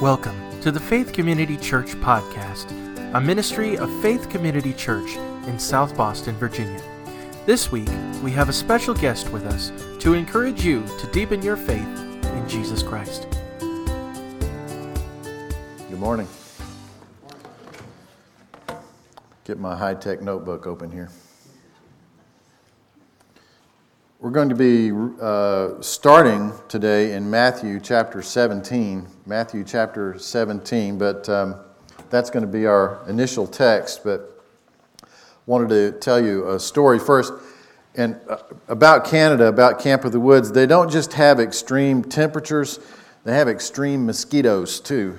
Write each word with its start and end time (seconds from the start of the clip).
Welcome 0.00 0.60
to 0.60 0.72
the 0.72 0.80
Faith 0.80 1.12
Community 1.12 1.56
Church 1.56 1.92
Podcast, 1.94 2.68
a 3.14 3.20
ministry 3.20 3.78
of 3.78 3.88
Faith 4.02 4.28
Community 4.28 4.72
Church 4.72 5.14
in 5.46 5.56
South 5.56 5.96
Boston, 5.96 6.34
Virginia. 6.34 6.82
This 7.46 7.70
week, 7.70 7.88
we 8.20 8.32
have 8.32 8.48
a 8.48 8.52
special 8.52 8.92
guest 8.92 9.30
with 9.30 9.46
us 9.46 9.70
to 10.00 10.14
encourage 10.14 10.64
you 10.64 10.84
to 10.98 11.06
deepen 11.12 11.42
your 11.42 11.56
faith 11.56 11.86
in 12.24 12.48
Jesus 12.48 12.82
Christ. 12.82 13.28
Good 15.88 16.00
morning. 16.00 16.26
Get 19.44 19.60
my 19.60 19.76
high 19.76 19.94
tech 19.94 20.20
notebook 20.22 20.66
open 20.66 20.90
here. 20.90 21.08
We're 24.24 24.30
going 24.30 24.48
to 24.48 24.54
be 24.54 24.90
uh, 25.20 25.82
starting 25.82 26.50
today 26.66 27.12
in 27.12 27.28
Matthew 27.28 27.78
chapter 27.78 28.22
17. 28.22 29.06
Matthew 29.26 29.64
chapter 29.64 30.18
17, 30.18 30.96
but 30.96 31.28
um, 31.28 31.56
that's 32.08 32.30
going 32.30 32.40
to 32.40 32.50
be 32.50 32.64
our 32.64 33.06
initial 33.06 33.46
text. 33.46 34.02
But 34.02 34.42
wanted 35.44 35.68
to 35.68 35.92
tell 35.98 36.18
you 36.24 36.48
a 36.52 36.58
story 36.58 36.98
first. 36.98 37.34
And 37.96 38.18
uh, 38.26 38.38
about 38.66 39.04
Canada, 39.04 39.48
about 39.48 39.78
Camp 39.78 40.06
of 40.06 40.12
the 40.12 40.20
Woods, 40.20 40.50
they 40.52 40.64
don't 40.64 40.90
just 40.90 41.12
have 41.12 41.38
extreme 41.38 42.02
temperatures, 42.02 42.80
they 43.24 43.34
have 43.34 43.46
extreme 43.46 44.06
mosquitoes 44.06 44.80
too. 44.80 45.18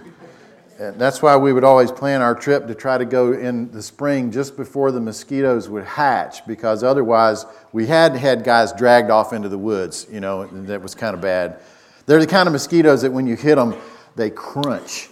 And 0.78 1.00
that's 1.00 1.22
why 1.22 1.38
we 1.38 1.54
would 1.54 1.64
always 1.64 1.90
plan 1.90 2.22
our 2.22 2.36
trip 2.36 2.68
to 2.68 2.76
try 2.76 2.98
to 2.98 3.06
go 3.06 3.32
in 3.32 3.72
the 3.72 3.82
spring 3.82 4.30
just 4.30 4.58
before 4.58 4.92
the 4.92 5.00
mosquitoes 5.00 5.70
would 5.70 5.86
hatch, 5.86 6.46
because 6.46 6.84
otherwise 6.84 7.46
we 7.72 7.88
had 7.88 8.16
had 8.16 8.44
guys 8.44 8.74
dragged 8.74 9.10
off 9.10 9.32
into 9.32 9.48
the 9.48 9.58
woods, 9.58 10.06
you 10.12 10.20
know, 10.20 10.42
and 10.42 10.68
that 10.68 10.82
was 10.82 10.94
kind 10.94 11.14
of 11.14 11.22
bad. 11.22 11.60
They're 12.06 12.20
the 12.20 12.28
kind 12.28 12.48
of 12.48 12.54
mosquitoes 12.54 13.02
that 13.04 13.12
when 13.12 13.26
you 13.26 13.38
hit 13.38 13.56
them, 13.56 13.74
they 14.18 14.30
crunch. 14.30 15.10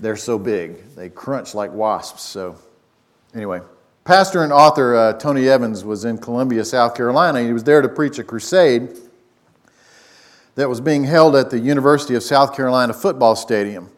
They're 0.00 0.16
so 0.16 0.36
big. 0.36 0.94
They 0.96 1.08
crunch 1.08 1.54
like 1.54 1.72
wasps. 1.72 2.22
So, 2.22 2.56
anyway, 3.34 3.60
pastor 4.02 4.42
and 4.42 4.52
author 4.52 4.96
uh, 4.96 5.12
Tony 5.12 5.48
Evans 5.48 5.84
was 5.84 6.04
in 6.04 6.18
Columbia, 6.18 6.64
South 6.64 6.96
Carolina. 6.96 7.40
He 7.40 7.52
was 7.52 7.62
there 7.62 7.80
to 7.80 7.88
preach 7.88 8.18
a 8.18 8.24
crusade 8.24 8.88
that 10.56 10.68
was 10.68 10.80
being 10.80 11.04
held 11.04 11.36
at 11.36 11.50
the 11.50 11.58
University 11.60 12.16
of 12.16 12.24
South 12.24 12.54
Carolina 12.54 12.92
football 12.92 13.36
stadium. 13.36 13.90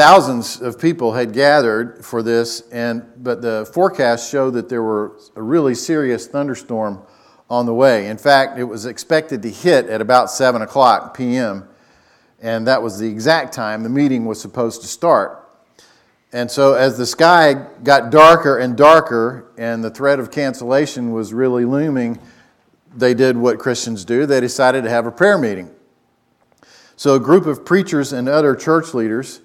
Thousands 0.00 0.62
of 0.62 0.80
people 0.80 1.12
had 1.12 1.34
gathered 1.34 2.02
for 2.02 2.22
this, 2.22 2.62
and, 2.72 3.06
but 3.18 3.42
the 3.42 3.70
forecast 3.74 4.30
showed 4.30 4.52
that 4.52 4.70
there 4.70 4.82
were 4.82 5.18
a 5.36 5.42
really 5.42 5.74
serious 5.74 6.26
thunderstorm 6.26 7.02
on 7.50 7.66
the 7.66 7.74
way. 7.74 8.06
In 8.06 8.16
fact, 8.16 8.58
it 8.58 8.64
was 8.64 8.86
expected 8.86 9.42
to 9.42 9.50
hit 9.50 9.90
at 9.90 10.00
about 10.00 10.30
7 10.30 10.62
o'clock 10.62 11.14
p.m., 11.14 11.68
and 12.40 12.66
that 12.66 12.82
was 12.82 12.98
the 12.98 13.08
exact 13.08 13.52
time 13.52 13.82
the 13.82 13.90
meeting 13.90 14.24
was 14.24 14.40
supposed 14.40 14.80
to 14.80 14.86
start. 14.86 15.46
And 16.32 16.50
so, 16.50 16.72
as 16.72 16.96
the 16.96 17.04
sky 17.04 17.52
got 17.84 18.08
darker 18.08 18.56
and 18.56 18.78
darker, 18.78 19.52
and 19.58 19.84
the 19.84 19.90
threat 19.90 20.18
of 20.18 20.30
cancellation 20.30 21.12
was 21.12 21.34
really 21.34 21.66
looming, 21.66 22.18
they 22.96 23.12
did 23.12 23.36
what 23.36 23.58
Christians 23.58 24.06
do. 24.06 24.24
They 24.24 24.40
decided 24.40 24.84
to 24.84 24.88
have 24.88 25.04
a 25.04 25.12
prayer 25.12 25.36
meeting. 25.36 25.70
So, 26.96 27.16
a 27.16 27.20
group 27.20 27.44
of 27.44 27.66
preachers 27.66 28.14
and 28.14 28.30
other 28.30 28.56
church 28.56 28.94
leaders 28.94 29.42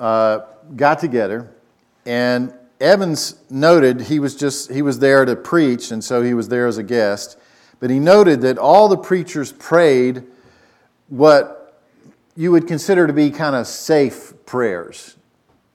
uh, 0.00 0.40
got 0.74 0.98
together, 0.98 1.50
and 2.04 2.52
Evans 2.80 3.36
noted 3.48 4.02
he 4.02 4.18
was 4.18 4.34
just 4.34 4.70
he 4.70 4.82
was 4.82 4.98
there 4.98 5.24
to 5.24 5.34
preach, 5.34 5.90
and 5.90 6.02
so 6.02 6.22
he 6.22 6.34
was 6.34 6.48
there 6.48 6.66
as 6.66 6.78
a 6.78 6.82
guest. 6.82 7.38
But 7.80 7.90
he 7.90 7.98
noted 7.98 8.40
that 8.42 8.58
all 8.58 8.88
the 8.88 8.96
preachers 8.96 9.52
prayed 9.52 10.24
what 11.08 11.80
you 12.36 12.50
would 12.50 12.66
consider 12.66 13.06
to 13.06 13.12
be 13.12 13.30
kind 13.30 13.56
of 13.56 13.66
safe 13.66 14.34
prayers, 14.44 15.16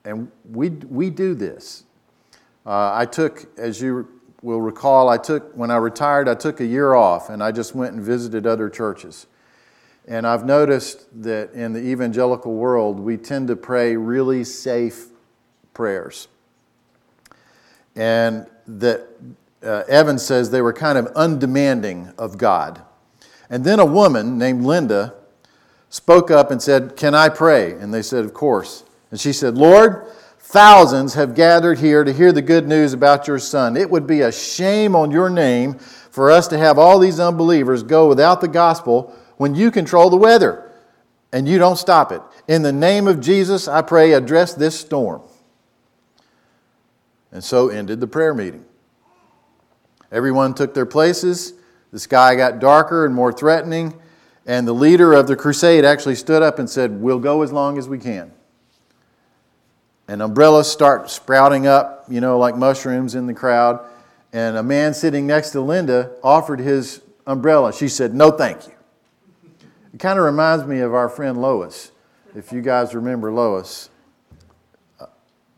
and 0.06 0.32
we 0.50 0.70
we 0.70 1.10
do 1.10 1.34
this. 1.34 1.84
Uh, 2.66 2.94
I 2.94 3.06
took, 3.06 3.48
as 3.58 3.82
you 3.82 4.08
will 4.44 4.62
recall, 4.62 5.10
I 5.10 5.18
took 5.18 5.52
when 5.54 5.72
I 5.72 5.78
retired, 5.78 6.30
I 6.30 6.36
took 6.36 6.60
a 6.60 6.66
year 6.66 6.94
off, 6.94 7.30
and 7.30 7.42
I 7.44 7.52
just 7.52 7.74
went 7.74 7.94
and 7.94 8.04
visited 8.04 8.46
other 8.46 8.70
churches. 8.70 9.26
And 10.08 10.26
I've 10.26 10.46
noticed 10.46 11.06
that 11.24 11.54
in 11.54 11.74
the 11.74 11.80
evangelical 11.80 12.54
world, 12.54 13.00
we 13.00 13.18
tend 13.18 13.48
to 13.50 13.56
pray 13.56 13.96
really 13.96 14.44
safe 14.44 15.08
prayers. 15.74 16.28
And 17.96 18.48
that 18.68 19.08
uh, 19.64 19.84
Evans 19.88 20.26
says 20.26 20.50
they 20.50 20.62
were 20.62 20.74
kind 20.74 20.98
of 20.98 21.08
undemanding 21.08 22.14
of 22.18 22.38
God. 22.38 22.82
And 23.50 23.64
then 23.64 23.80
a 23.80 23.86
woman 23.86 24.38
named 24.38 24.64
Linda 24.64 25.14
spoke 25.90 26.32
up 26.32 26.52
and 26.52 26.62
said, 26.62 26.96
Can 26.96 27.14
I 27.14 27.30
pray? 27.30 27.74
And 27.74 27.94
they 27.94 28.02
said, 28.02 28.26
Of 28.26 28.34
course. 28.34 28.84
And 29.12 29.20
she 29.20 29.34
said, 29.34 29.56
Lord, 29.56 30.08
thousands 30.40 31.14
have 31.14 31.36
gathered 31.36 31.80
here 31.80 32.04
to 32.04 32.14
hear 32.14 32.32
the 32.32 32.42
good 32.42 32.68
news 32.68 32.94
about 32.94 33.28
your 33.28 33.40
son. 33.40 33.78
It 33.78 33.90
would 33.90 34.08
be 34.08 34.22
a 34.22 34.32
shame 34.32 34.96
on 34.96 35.12
your 35.12 35.30
name 35.30 35.76
for 35.76 36.32
us 36.32 36.48
to 36.48 36.58
have 36.58 36.80
all 36.80 36.98
these 36.98 37.20
unbelievers 37.20 37.84
go 37.84 38.08
without 38.08 38.42
the 38.42 38.48
gospel 38.48 39.16
when 39.42 39.56
you 39.56 39.72
control 39.72 40.12
the 40.12 40.18
weather 40.18 40.70
and 41.34 41.48
you 41.48 41.58
don't 41.58 41.78
stop 41.78 42.12
it. 42.12 42.22
In 42.48 42.62
the 42.62 42.72
name 42.72 43.08
of 43.08 43.20
Jesus, 43.20 43.68
I 43.68 43.82
pray, 43.82 44.12
address 44.12 44.54
this 44.54 44.80
storm. 44.80 45.24
And 47.32 47.44
so 47.44 47.70
ended 47.70 48.00
the 48.02 48.06
prayer 48.06 48.36
meeting. 48.36 48.64
Everyone 50.12 50.54
took 50.54 50.76
their 50.76 50.86
places. 50.86 51.54
The 51.92 51.98
sky 51.98 52.36
got 52.36 52.60
darker 52.60 53.04
and 53.04 53.16
more 53.16 53.34
threatening. 53.34 54.00
And 54.46 54.68
the 54.68 54.74
leader 54.74 55.12
of 55.12 55.26
the 55.26 55.36
crusade 55.36 55.86
actually 55.86 56.16
stood 56.16 56.44
up 56.44 56.60
and 56.60 56.70
said, 56.70 57.02
We'll 57.02 57.18
go 57.18 57.42
as 57.42 57.52
long 57.52 57.80
as 57.80 57.90
we 57.90 57.98
can. 57.98 58.32
And 60.08 60.22
umbrellas 60.22 60.72
start 60.72 61.10
sprouting 61.10 61.66
up, 61.66 62.06
you 62.08 62.22
know, 62.22 62.38
like 62.38 62.56
mushrooms 62.56 63.16
in 63.16 63.26
the 63.26 63.34
crowd. 63.34 63.84
And 64.34 64.56
a 64.56 64.62
man 64.62 64.94
sitting 64.94 65.26
next 65.26 65.50
to 65.54 65.62
Linda 65.62 66.12
offered 66.24 66.60
his 66.60 67.02
umbrella. 67.26 67.74
She 67.74 67.88
said, 67.88 68.14
No, 68.14 68.30
thank 68.30 68.68
you. 68.68 68.74
It 69.94 70.00
kind 70.00 70.18
of 70.18 70.26
reminds 70.26 70.66
me 70.66 70.80
of 70.80 70.94
our 70.94 71.10
friend 71.10 71.42
Lois, 71.42 71.92
if 72.36 72.52
you 72.52 72.62
guys 72.62 72.96
remember 72.96 73.32
Lois. 73.32 73.90
Uh, 75.00 75.08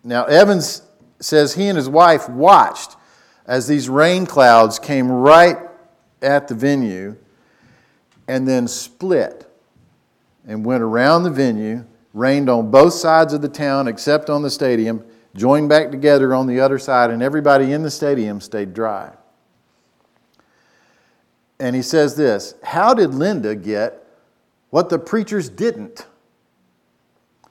now, 0.04 0.26
Evans 0.26 0.82
says 1.20 1.54
he 1.54 1.68
and 1.68 1.78
his 1.78 1.88
wife 1.88 2.28
watched 2.28 2.96
as 3.46 3.68
these 3.68 3.90
rain 3.90 4.26
clouds 4.26 4.80
came 4.80 5.12
right 5.12 5.58
at 6.22 6.48
the 6.48 6.56
venue 6.56 7.16
and 8.28 8.48
then 8.48 8.68
split 8.68 9.50
and 10.48 10.66
went 10.66 10.82
around 10.82 11.24
the 11.24 11.30
venue, 11.30 11.86
rained 12.14 12.50
on 12.50 12.72
both 12.72 12.94
sides 12.94 13.34
of 13.34 13.42
the 13.42 13.50
town 13.50 13.88
except 13.88 14.30
on 14.30 14.42
the 14.42 14.50
stadium, 14.50 15.06
joined 15.36 15.70
back 15.70 15.92
together 15.92 16.34
on 16.34 16.48
the 16.48 16.60
other 16.60 16.80
side, 16.80 17.10
and 17.10 17.22
everybody 17.22 17.72
in 17.72 17.84
the 17.84 17.92
stadium 17.92 18.42
stayed 18.42 18.74
dry. 18.74 19.12
And 21.60 21.76
he 21.76 21.82
says 21.82 22.16
this 22.16 22.56
How 22.64 22.94
did 22.94 23.14
Linda 23.14 23.56
get 23.56 24.03
what 24.74 24.90
the 24.90 24.98
preachers 24.98 25.50
didn't. 25.50 26.08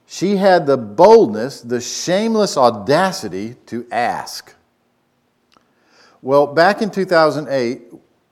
She 0.07 0.39
had 0.39 0.67
the 0.67 0.77
boldness, 0.77 1.61
the 1.61 1.81
shameless 1.81 2.57
audacity 2.57 3.55
to 3.67 3.87
ask. 3.93 4.53
Well, 6.21 6.49
back 6.49 6.83
in 6.83 6.91
2008, 6.91 7.83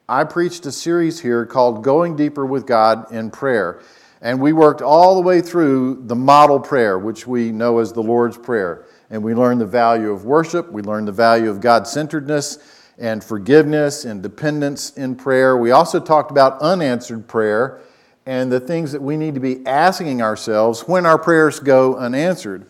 I 0.09 0.25
preached 0.25 0.67
a 0.67 0.73
series 0.73 1.21
here 1.21 1.47
called 1.47 1.85
Going 1.85 2.17
Deeper 2.17 2.45
with 2.45 2.67
God 2.67 3.13
in 3.13 3.31
Prayer. 3.31 3.81
And 4.21 4.41
we 4.41 4.53
worked 4.53 4.83
all 4.83 5.15
the 5.15 5.23
way 5.23 5.41
through 5.41 6.03
the 6.07 6.17
model 6.17 6.59
prayer, 6.59 6.99
which 6.99 7.29
we 7.29 7.53
know 7.53 7.79
as 7.79 7.93
the 7.93 8.03
Lord's 8.03 8.39
Prayer. 8.39 8.87
And 9.09 9.23
we 9.23 9.35
learned 9.35 9.61
the 9.61 9.67
value 9.67 10.11
of 10.11 10.25
worship, 10.25 10.69
we 10.69 10.83
learned 10.83 11.07
the 11.07 11.13
value 11.13 11.49
of 11.49 11.61
God 11.61 11.87
centeredness 11.87 12.59
and 12.99 13.23
forgiveness 13.23 14.05
and 14.05 14.21
dependence 14.21 14.91
in 14.95 15.15
prayer. 15.15 15.57
We 15.57 15.71
also 15.71 16.01
talked 16.01 16.33
about 16.33 16.61
unanswered 16.61 17.29
prayer 17.29 17.83
and 18.31 18.53
the 18.53 18.61
things 18.61 18.93
that 18.93 19.03
we 19.03 19.17
need 19.17 19.35
to 19.35 19.41
be 19.41 19.67
asking 19.67 20.23
ourselves 20.23 20.83
when 20.83 21.05
our 21.05 21.19
prayers 21.19 21.59
go 21.59 21.97
unanswered. 21.97 22.65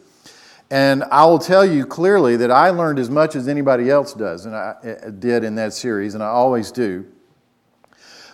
And 0.70 1.04
I 1.04 1.26
will 1.26 1.38
tell 1.38 1.66
you 1.66 1.84
clearly 1.84 2.36
that 2.36 2.50
I 2.50 2.70
learned 2.70 2.98
as 2.98 3.10
much 3.10 3.36
as 3.36 3.46
anybody 3.46 3.90
else 3.90 4.14
does, 4.14 4.46
and 4.46 4.56
I 4.56 4.70
uh, 4.82 5.10
did 5.10 5.44
in 5.44 5.56
that 5.56 5.74
series, 5.74 6.14
and 6.14 6.24
I 6.24 6.28
always 6.28 6.72
do. 6.72 7.04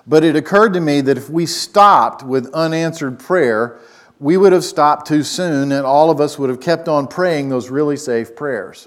But 0.06 0.22
it 0.22 0.36
occurred 0.36 0.72
to 0.74 0.80
me 0.80 1.00
that 1.00 1.18
if 1.18 1.28
we 1.28 1.46
stopped 1.46 2.22
with 2.22 2.46
unanswered 2.54 3.18
prayer, 3.18 3.80
we 4.20 4.36
would 4.36 4.52
have 4.52 4.62
stopped 4.62 5.08
too 5.08 5.24
soon, 5.24 5.72
and 5.72 5.84
all 5.84 6.10
of 6.10 6.20
us 6.20 6.38
would 6.38 6.48
have 6.48 6.60
kept 6.60 6.86
on 6.86 7.08
praying 7.08 7.48
those 7.48 7.70
really 7.70 7.96
safe 7.96 8.36
prayers. 8.36 8.86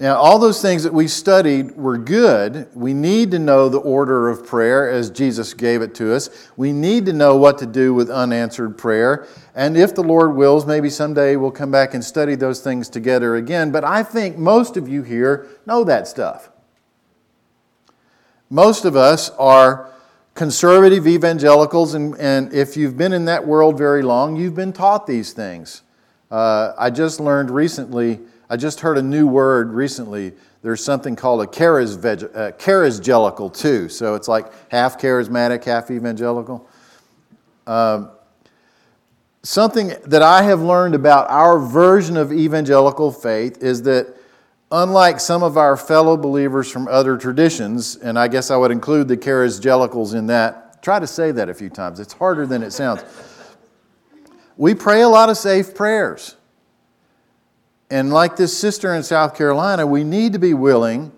Now, 0.00 0.16
all 0.16 0.40
those 0.40 0.60
things 0.60 0.82
that 0.82 0.92
we 0.92 1.06
studied 1.06 1.76
were 1.76 1.96
good. 1.96 2.68
We 2.74 2.92
need 2.92 3.30
to 3.30 3.38
know 3.38 3.68
the 3.68 3.78
order 3.78 4.28
of 4.28 4.44
prayer 4.44 4.90
as 4.90 5.08
Jesus 5.08 5.54
gave 5.54 5.82
it 5.82 5.94
to 5.94 6.12
us. 6.12 6.50
We 6.56 6.72
need 6.72 7.06
to 7.06 7.12
know 7.12 7.36
what 7.36 7.58
to 7.58 7.66
do 7.66 7.94
with 7.94 8.10
unanswered 8.10 8.76
prayer. 8.76 9.28
And 9.54 9.76
if 9.76 9.94
the 9.94 10.02
Lord 10.02 10.34
wills, 10.34 10.66
maybe 10.66 10.90
someday 10.90 11.36
we'll 11.36 11.52
come 11.52 11.70
back 11.70 11.94
and 11.94 12.04
study 12.04 12.34
those 12.34 12.60
things 12.60 12.88
together 12.88 13.36
again. 13.36 13.70
But 13.70 13.84
I 13.84 14.02
think 14.02 14.36
most 14.36 14.76
of 14.76 14.88
you 14.88 15.04
here 15.04 15.46
know 15.64 15.84
that 15.84 16.08
stuff. 16.08 16.50
Most 18.50 18.84
of 18.84 18.96
us 18.96 19.30
are 19.30 19.90
conservative 20.34 21.06
evangelicals, 21.06 21.94
and, 21.94 22.18
and 22.18 22.52
if 22.52 22.76
you've 22.76 22.96
been 22.96 23.12
in 23.12 23.26
that 23.26 23.46
world 23.46 23.78
very 23.78 24.02
long, 24.02 24.34
you've 24.34 24.56
been 24.56 24.72
taught 24.72 25.06
these 25.06 25.32
things. 25.32 25.82
Uh, 26.30 26.72
I 26.76 26.90
just 26.90 27.20
learned 27.20 27.50
recently, 27.50 28.20
I 28.54 28.56
just 28.56 28.78
heard 28.78 28.98
a 28.98 29.02
new 29.02 29.26
word 29.26 29.72
recently. 29.72 30.32
There's 30.62 30.80
something 30.80 31.16
called 31.16 31.42
a 31.42 31.46
charis, 31.48 31.96
uh, 31.96 32.52
too. 33.52 33.88
So 33.88 34.14
it's 34.14 34.28
like 34.28 34.70
half 34.70 34.96
charismatic, 34.96 35.64
half 35.64 35.90
evangelical. 35.90 36.68
Um, 37.66 38.10
something 39.42 39.88
that 40.04 40.22
I 40.22 40.44
have 40.44 40.62
learned 40.62 40.94
about 40.94 41.28
our 41.30 41.58
version 41.58 42.16
of 42.16 42.32
evangelical 42.32 43.10
faith 43.10 43.60
is 43.60 43.82
that 43.82 44.14
unlike 44.70 45.18
some 45.18 45.42
of 45.42 45.56
our 45.56 45.76
fellow 45.76 46.16
believers 46.16 46.70
from 46.70 46.86
other 46.86 47.16
traditions, 47.16 47.96
and 47.96 48.16
I 48.16 48.28
guess 48.28 48.52
I 48.52 48.56
would 48.56 48.70
include 48.70 49.08
the 49.08 49.16
charisgelicals 49.16 50.14
in 50.14 50.28
that, 50.28 50.80
try 50.80 51.00
to 51.00 51.08
say 51.08 51.32
that 51.32 51.48
a 51.48 51.54
few 51.54 51.70
times. 51.70 51.98
It's 51.98 52.12
harder 52.12 52.46
than 52.46 52.62
it 52.62 52.70
sounds. 52.70 53.02
We 54.56 54.76
pray 54.76 55.00
a 55.00 55.08
lot 55.08 55.28
of 55.28 55.36
safe 55.36 55.74
prayers. 55.74 56.36
And 57.94 58.12
like 58.12 58.34
this 58.34 58.58
sister 58.58 58.92
in 58.92 59.04
South 59.04 59.36
Carolina, 59.36 59.86
we 59.86 60.02
need 60.02 60.32
to 60.32 60.40
be 60.40 60.52
willing 60.52 61.12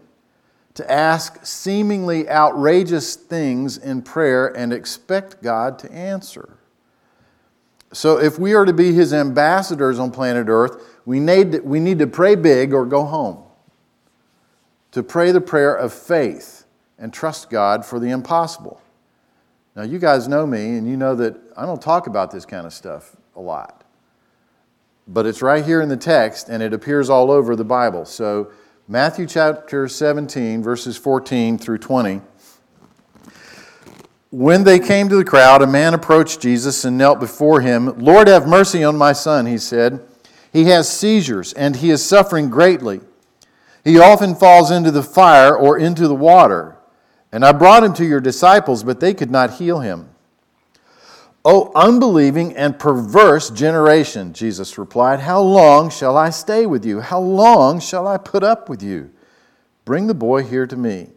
to 0.75 0.93
ask 0.93 1.47
seemingly 1.47 2.29
outrageous 2.29 3.17
things 3.17 3.79
in 3.79 4.03
prayer 4.03 4.49
and 4.49 4.75
expect 4.75 5.43
God 5.43 5.79
to 5.79 5.91
answer. 5.91 6.59
So, 7.95 8.21
if 8.21 8.39
we 8.39 8.53
are 8.53 8.67
to 8.67 8.75
be 8.75 8.93
His 8.93 9.15
ambassadors 9.15 9.99
on 9.99 10.11
planet 10.11 10.49
Earth, 10.51 11.01
we 11.07 11.19
need, 11.19 11.53
to, 11.53 11.61
we 11.61 11.81
need 11.81 11.99
to 11.99 12.07
pray 12.07 12.35
big 12.35 12.75
or 12.75 12.85
go 12.85 13.05
home. 13.07 13.43
To 14.91 15.03
pray 15.03 15.33
the 15.33 15.41
prayer 15.41 15.75
of 15.75 15.95
faith 15.95 16.67
and 16.99 17.11
trust 17.11 17.49
God 17.49 17.87
for 17.87 17.99
the 17.99 18.11
impossible. 18.11 18.83
Now, 19.75 19.85
you 19.85 19.99
guys 19.99 20.29
know 20.29 20.47
me, 20.47 20.77
and 20.77 20.87
you 20.87 20.99
know 20.99 21.15
that 21.15 21.39
I 21.57 21.65
don't 21.65 21.81
talk 21.81 22.07
about 22.07 22.33
this 22.33 22.45
kind 22.45 22.67
of 22.67 22.75
stuff 22.75 23.17
a 23.35 23.41
lot. 23.41 23.76
But 25.09 25.27
it's 25.27 25.43
right 25.43 25.65
here 25.65 25.81
in 25.81 25.89
the 25.89 25.97
text, 25.97 26.49
and 26.49 26.63
it 26.63 26.73
appears 26.73 27.09
all 27.09 27.31
over 27.31 27.55
the 27.55 27.65
Bible. 27.65 28.05
So, 28.05 28.51
Matthew 28.89 29.27
chapter 29.27 29.87
17, 29.89 30.63
verses 30.63 30.97
14 30.97 31.59
through 31.59 31.79
20. 31.79 32.21
When 34.31 34.65
they 34.65 34.79
came 34.79 35.09
to 35.09 35.17
the 35.17 35.25
crowd, 35.25 35.63
a 35.63 35.67
man 35.67 35.95
approached 35.95 36.41
Jesus 36.41 36.85
and 36.85 36.99
knelt 36.99 37.21
before 37.21 37.61
him. 37.61 37.99
Lord, 37.99 38.27
have 38.27 38.49
mercy 38.49 38.83
on 38.83 38.97
my 38.97 39.13
son, 39.13 39.47
he 39.47 39.59
said. 39.59 40.01
He 40.53 40.65
has 40.65 40.93
seizures, 40.93 41.53
and 41.53 41.77
he 41.77 41.91
is 41.91 42.05
suffering 42.05 42.51
greatly. 42.51 43.01
He 43.85 44.01
often 44.01 44.35
falls 44.35 44.73
into 44.73 44.91
the 44.91 45.03
fire 45.03 45.57
or 45.57 45.79
into 45.79 46.09
the 46.09 46.15
water. 46.15 46.77
And 47.31 47.45
I 47.45 47.53
brought 47.53 47.85
him 47.85 47.95
to 47.95 48.05
your 48.05 48.21
disciples, 48.21 48.83
but 48.83 48.99
they 48.99 49.15
could 49.15 49.31
not 49.31 49.55
heal 49.55 49.81
him. 49.81 50.11
O 51.49 51.71
unbelieving 51.77 52.57
and 52.57 52.77
perverse 52.77 53.51
generation, 53.51 54.33
Jesus 54.33 54.79
replied, 54.79 55.21
How 55.21 55.41
long 55.41 55.91
shall 55.91 56.17
I 56.17 56.31
stay 56.31 56.67
with 56.67 56.85
you? 56.85 56.99
How 56.99 57.21
long 57.21 57.79
shall 57.79 58.09
I 58.09 58.17
put 58.17 58.43
up 58.43 58.69
with 58.69 58.83
you? 58.83 59.13
Bring 59.85 60.09
the 60.09 60.15
boy 60.15 60.43
here 60.43 60.67
to 60.67 60.77
me. 60.77 61.11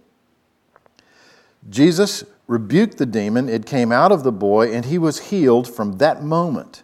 Jesus 1.67 2.23
rebuked 2.45 2.99
the 2.99 3.07
demon. 3.07 3.49
It 3.49 3.65
came 3.65 3.91
out 3.91 4.11
of 4.11 4.23
the 4.23 4.31
boy, 4.31 4.71
and 4.71 4.85
he 4.85 4.99
was 4.99 5.29
healed 5.31 5.67
from 5.67 5.93
that 5.93 6.21
moment. 6.21 6.83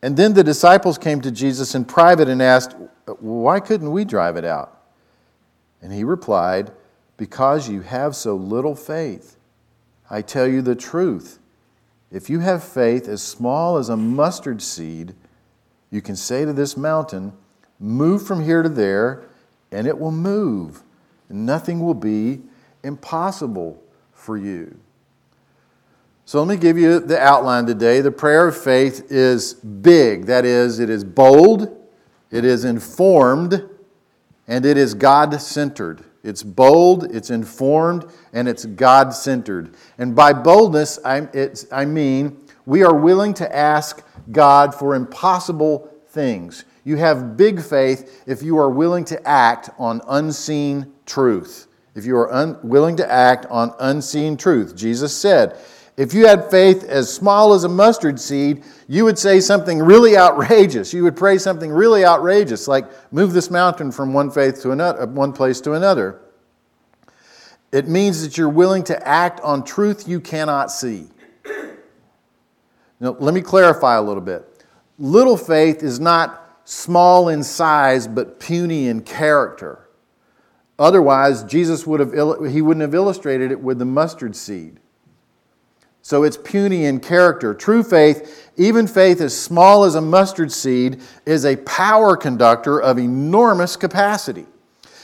And 0.00 0.16
then 0.16 0.32
the 0.32 0.42
disciples 0.42 0.96
came 0.96 1.20
to 1.20 1.30
Jesus 1.30 1.74
in 1.74 1.84
private 1.84 2.26
and 2.26 2.40
asked, 2.40 2.74
Why 3.20 3.60
couldn't 3.60 3.92
we 3.92 4.06
drive 4.06 4.38
it 4.38 4.46
out? 4.46 4.80
And 5.82 5.92
he 5.92 6.04
replied, 6.04 6.72
Because 7.18 7.68
you 7.68 7.82
have 7.82 8.16
so 8.16 8.34
little 8.34 8.74
faith. 8.74 9.36
I 10.08 10.22
tell 10.22 10.48
you 10.48 10.62
the 10.62 10.74
truth. 10.74 11.38
If 12.16 12.30
you 12.30 12.38
have 12.38 12.64
faith 12.64 13.08
as 13.08 13.22
small 13.22 13.76
as 13.76 13.90
a 13.90 13.96
mustard 13.96 14.62
seed, 14.62 15.14
you 15.90 16.00
can 16.00 16.16
say 16.16 16.46
to 16.46 16.52
this 16.54 16.74
mountain, 16.74 17.34
Move 17.78 18.26
from 18.26 18.42
here 18.42 18.62
to 18.62 18.70
there, 18.70 19.24
and 19.70 19.86
it 19.86 19.98
will 19.98 20.12
move. 20.12 20.82
Nothing 21.28 21.78
will 21.80 21.92
be 21.92 22.40
impossible 22.82 23.82
for 24.14 24.38
you. 24.38 24.78
So 26.24 26.42
let 26.42 26.48
me 26.48 26.56
give 26.56 26.78
you 26.78 27.00
the 27.00 27.20
outline 27.20 27.66
today. 27.66 28.00
The 28.00 28.10
prayer 28.10 28.48
of 28.48 28.56
faith 28.56 29.12
is 29.12 29.52
big. 29.52 30.24
That 30.24 30.46
is, 30.46 30.78
it 30.78 30.88
is 30.88 31.04
bold, 31.04 31.68
it 32.30 32.46
is 32.46 32.64
informed, 32.64 33.62
and 34.48 34.64
it 34.64 34.78
is 34.78 34.94
God 34.94 35.38
centered. 35.42 36.05
It's 36.22 36.42
bold, 36.42 37.14
it's 37.14 37.30
informed, 37.30 38.04
and 38.32 38.48
it's 38.48 38.64
God 38.64 39.14
centered. 39.14 39.74
And 39.98 40.14
by 40.14 40.32
boldness, 40.32 40.98
I, 41.04 41.28
I 41.70 41.84
mean 41.84 42.38
we 42.66 42.82
are 42.82 42.94
willing 42.94 43.32
to 43.34 43.56
ask 43.56 44.04
God 44.32 44.74
for 44.74 44.94
impossible 44.94 45.90
things. 46.08 46.64
You 46.84 46.96
have 46.96 47.36
big 47.36 47.62
faith 47.62 48.24
if 48.26 48.42
you 48.42 48.58
are 48.58 48.70
willing 48.70 49.04
to 49.06 49.28
act 49.28 49.70
on 49.78 50.00
unseen 50.08 50.92
truth. 51.04 51.68
If 51.94 52.04
you 52.04 52.16
are 52.16 52.32
un- 52.32 52.58
willing 52.62 52.96
to 52.96 53.10
act 53.10 53.46
on 53.46 53.72
unseen 53.80 54.36
truth. 54.36 54.76
Jesus 54.76 55.16
said, 55.16 55.56
if 55.96 56.12
you 56.12 56.26
had 56.26 56.50
faith 56.50 56.84
as 56.84 57.12
small 57.12 57.54
as 57.54 57.64
a 57.64 57.68
mustard 57.68 58.20
seed, 58.20 58.64
you 58.86 59.04
would 59.04 59.18
say 59.18 59.40
something 59.40 59.78
really 59.78 60.16
outrageous. 60.16 60.92
You 60.92 61.02
would 61.04 61.16
pray 61.16 61.38
something 61.38 61.70
really 61.70 62.04
outrageous, 62.04 62.68
like 62.68 62.84
move 63.12 63.32
this 63.32 63.50
mountain 63.50 63.90
from 63.90 64.12
one 64.12 64.30
faith 64.30 64.60
to 64.62 64.72
another, 64.72 65.02
uh, 65.02 65.06
one 65.06 65.32
place 65.32 65.60
to 65.62 65.72
another. 65.72 66.20
It 67.72 67.88
means 67.88 68.22
that 68.22 68.36
you're 68.36 68.48
willing 68.48 68.84
to 68.84 69.08
act 69.08 69.40
on 69.40 69.64
truth 69.64 70.06
you 70.06 70.20
cannot 70.20 70.70
see. 70.70 71.08
Now, 73.00 73.16
let 73.18 73.34
me 73.34 73.40
clarify 73.40 73.96
a 73.96 74.02
little 74.02 74.22
bit. 74.22 74.64
Little 74.98 75.36
faith 75.36 75.82
is 75.82 75.98
not 75.98 76.60
small 76.64 77.28
in 77.28 77.42
size 77.42 78.06
but 78.06 78.38
puny 78.38 78.88
in 78.88 79.00
character. 79.00 79.88
Otherwise, 80.78 81.42
Jesus 81.44 81.86
would 81.86 82.00
have 82.00 82.12
he 82.50 82.60
wouldn't 82.60 82.82
have 82.82 82.94
illustrated 82.94 83.50
it 83.50 83.60
with 83.60 83.78
the 83.78 83.84
mustard 83.86 84.36
seed. 84.36 84.78
So 86.06 86.22
it's 86.22 86.36
puny 86.36 86.84
in 86.84 87.00
character. 87.00 87.52
True 87.52 87.82
faith, 87.82 88.48
even 88.56 88.86
faith 88.86 89.20
as 89.20 89.36
small 89.36 89.82
as 89.82 89.96
a 89.96 90.00
mustard 90.00 90.52
seed, 90.52 91.00
is 91.26 91.44
a 91.44 91.56
power 91.56 92.16
conductor 92.16 92.80
of 92.80 92.96
enormous 92.96 93.74
capacity. 93.74 94.46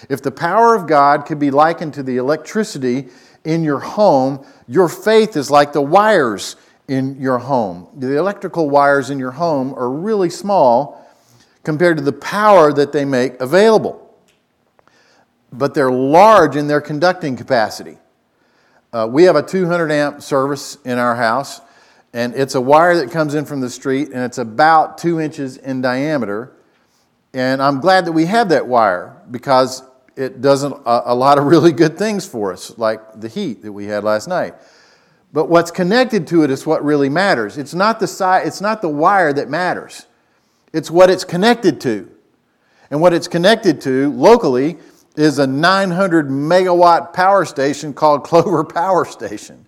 If 0.08 0.22
the 0.22 0.30
power 0.30 0.76
of 0.76 0.86
God 0.86 1.26
could 1.26 1.40
be 1.40 1.50
likened 1.50 1.94
to 1.94 2.04
the 2.04 2.18
electricity 2.18 3.08
in 3.42 3.64
your 3.64 3.80
home, 3.80 4.46
your 4.68 4.88
faith 4.88 5.36
is 5.36 5.50
like 5.50 5.72
the 5.72 5.82
wires 5.82 6.54
in 6.86 7.20
your 7.20 7.38
home. 7.38 7.88
The 7.96 8.16
electrical 8.16 8.70
wires 8.70 9.10
in 9.10 9.18
your 9.18 9.32
home 9.32 9.74
are 9.74 9.90
really 9.90 10.30
small 10.30 11.04
compared 11.64 11.96
to 11.96 12.04
the 12.04 12.12
power 12.12 12.72
that 12.74 12.92
they 12.92 13.04
make 13.04 13.40
available. 13.40 14.16
But 15.52 15.74
they're 15.74 15.90
large 15.90 16.54
in 16.54 16.68
their 16.68 16.80
conducting 16.80 17.36
capacity. 17.36 17.98
Uh, 18.94 19.08
we 19.10 19.22
have 19.22 19.36
a 19.36 19.42
200 19.42 19.90
amp 19.90 20.20
service 20.20 20.76
in 20.84 20.98
our 20.98 21.16
house, 21.16 21.62
and 22.12 22.34
it's 22.34 22.54
a 22.54 22.60
wire 22.60 22.94
that 22.96 23.10
comes 23.10 23.34
in 23.34 23.46
from 23.46 23.62
the 23.62 23.70
street, 23.70 24.10
and 24.12 24.22
it's 24.22 24.36
about 24.36 24.98
two 24.98 25.18
inches 25.18 25.56
in 25.56 25.80
diameter. 25.80 26.52
And 27.32 27.62
I'm 27.62 27.80
glad 27.80 28.04
that 28.04 28.12
we 28.12 28.26
have 28.26 28.50
that 28.50 28.66
wire 28.66 29.16
because 29.30 29.82
it 30.14 30.42
does 30.42 30.62
a, 30.62 30.68
a 30.84 31.14
lot 31.14 31.38
of 31.38 31.44
really 31.46 31.72
good 31.72 31.96
things 31.96 32.26
for 32.26 32.52
us, 32.52 32.76
like 32.76 33.18
the 33.18 33.28
heat 33.28 33.62
that 33.62 33.72
we 33.72 33.86
had 33.86 34.04
last 34.04 34.28
night. 34.28 34.56
But 35.32 35.48
what's 35.48 35.70
connected 35.70 36.26
to 36.26 36.42
it 36.42 36.50
is 36.50 36.66
what 36.66 36.84
really 36.84 37.08
matters. 37.08 37.56
It's 37.56 37.72
not 37.72 37.98
the 37.98 38.06
size, 38.06 38.46
it's 38.46 38.60
not 38.60 38.82
the 38.82 38.90
wire 38.90 39.32
that 39.32 39.48
matters. 39.48 40.04
It's 40.74 40.90
what 40.90 41.08
it's 41.08 41.24
connected 41.24 41.80
to. 41.80 42.10
And 42.90 43.00
what 43.00 43.14
it's 43.14 43.26
connected 43.26 43.80
to 43.82 44.12
locally 44.12 44.76
is 45.16 45.38
a 45.38 45.46
900 45.46 46.28
megawatt 46.28 47.12
power 47.12 47.44
station 47.44 47.92
called 47.92 48.24
Clover 48.24 48.64
Power 48.64 49.04
Station, 49.04 49.66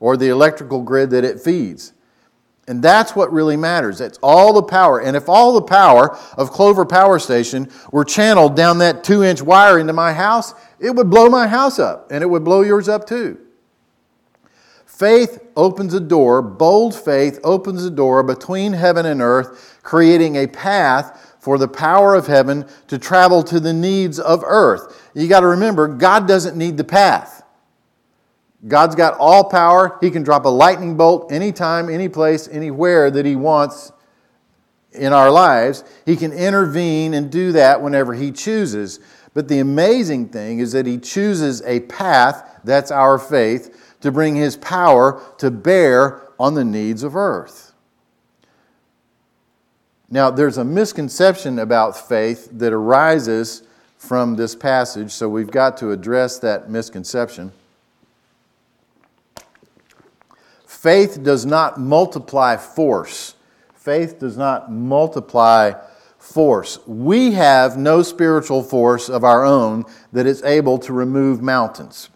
or 0.00 0.16
the 0.16 0.28
electrical 0.28 0.82
grid 0.82 1.10
that 1.10 1.24
it 1.24 1.40
feeds. 1.40 1.92
And 2.68 2.82
that's 2.82 3.16
what 3.16 3.32
really 3.32 3.56
matters. 3.56 4.00
It's 4.02 4.18
all 4.22 4.52
the 4.52 4.62
power. 4.62 5.00
And 5.00 5.16
if 5.16 5.28
all 5.28 5.54
the 5.54 5.62
power 5.62 6.18
of 6.36 6.50
Clover 6.50 6.84
Power 6.84 7.18
Station 7.18 7.70
were 7.90 8.04
channeled 8.04 8.56
down 8.56 8.78
that 8.78 9.02
two 9.02 9.24
inch 9.24 9.40
wire 9.40 9.78
into 9.78 9.94
my 9.94 10.12
house, 10.12 10.52
it 10.78 10.94
would 10.94 11.08
blow 11.08 11.30
my 11.30 11.46
house 11.46 11.78
up, 11.78 12.12
and 12.12 12.22
it 12.22 12.26
would 12.26 12.44
blow 12.44 12.60
yours 12.60 12.88
up 12.88 13.06
too. 13.06 13.38
Faith 14.84 15.40
opens 15.56 15.94
a 15.94 16.00
door, 16.00 16.42
bold 16.42 16.94
faith 16.94 17.38
opens 17.44 17.84
a 17.84 17.90
door 17.90 18.22
between 18.22 18.72
heaven 18.72 19.06
and 19.06 19.22
earth, 19.22 19.78
creating 19.82 20.36
a 20.36 20.46
path 20.46 21.27
for 21.38 21.58
the 21.58 21.68
power 21.68 22.14
of 22.14 22.26
heaven 22.26 22.66
to 22.88 22.98
travel 22.98 23.42
to 23.44 23.60
the 23.60 23.72
needs 23.72 24.18
of 24.18 24.42
earth. 24.44 25.10
You 25.14 25.28
got 25.28 25.40
to 25.40 25.46
remember, 25.46 25.88
God 25.88 26.26
doesn't 26.26 26.56
need 26.56 26.76
the 26.76 26.84
path. 26.84 27.42
God's 28.66 28.96
got 28.96 29.16
all 29.18 29.44
power. 29.44 29.98
He 30.00 30.10
can 30.10 30.24
drop 30.24 30.44
a 30.44 30.48
lightning 30.48 30.96
bolt 30.96 31.30
anytime, 31.30 31.88
any 31.88 32.08
place, 32.08 32.48
anywhere 32.48 33.10
that 33.10 33.24
He 33.24 33.36
wants 33.36 33.92
in 34.92 35.12
our 35.12 35.30
lives. 35.30 35.84
He 36.04 36.16
can 36.16 36.32
intervene 36.32 37.14
and 37.14 37.30
do 37.30 37.52
that 37.52 37.80
whenever 37.80 38.14
He 38.14 38.32
chooses. 38.32 38.98
But 39.32 39.46
the 39.46 39.60
amazing 39.60 40.30
thing 40.30 40.58
is 40.58 40.72
that 40.72 40.86
He 40.86 40.98
chooses 40.98 41.62
a 41.62 41.80
path, 41.80 42.60
that's 42.64 42.90
our 42.90 43.18
faith, 43.18 43.96
to 44.00 44.12
bring 44.12 44.36
his 44.36 44.56
power 44.56 45.20
to 45.38 45.50
bear 45.50 46.22
on 46.38 46.54
the 46.54 46.64
needs 46.64 47.02
of 47.02 47.16
earth. 47.16 47.67
Now, 50.10 50.30
there's 50.30 50.56
a 50.56 50.64
misconception 50.64 51.58
about 51.58 52.08
faith 52.08 52.48
that 52.52 52.72
arises 52.72 53.62
from 53.98 54.36
this 54.36 54.54
passage, 54.54 55.10
so 55.10 55.28
we've 55.28 55.50
got 55.50 55.76
to 55.78 55.90
address 55.90 56.38
that 56.38 56.70
misconception. 56.70 57.52
Faith 60.66 61.22
does 61.22 61.44
not 61.44 61.78
multiply 61.78 62.56
force. 62.56 63.34
Faith 63.74 64.18
does 64.18 64.36
not 64.36 64.70
multiply 64.70 65.72
force. 66.18 66.78
We 66.86 67.32
have 67.32 67.76
no 67.76 68.02
spiritual 68.02 68.62
force 68.62 69.08
of 69.08 69.24
our 69.24 69.44
own 69.44 69.84
that 70.12 70.26
is 70.26 70.42
able 70.42 70.78
to 70.78 70.92
remove 70.92 71.42
mountains. 71.42 72.10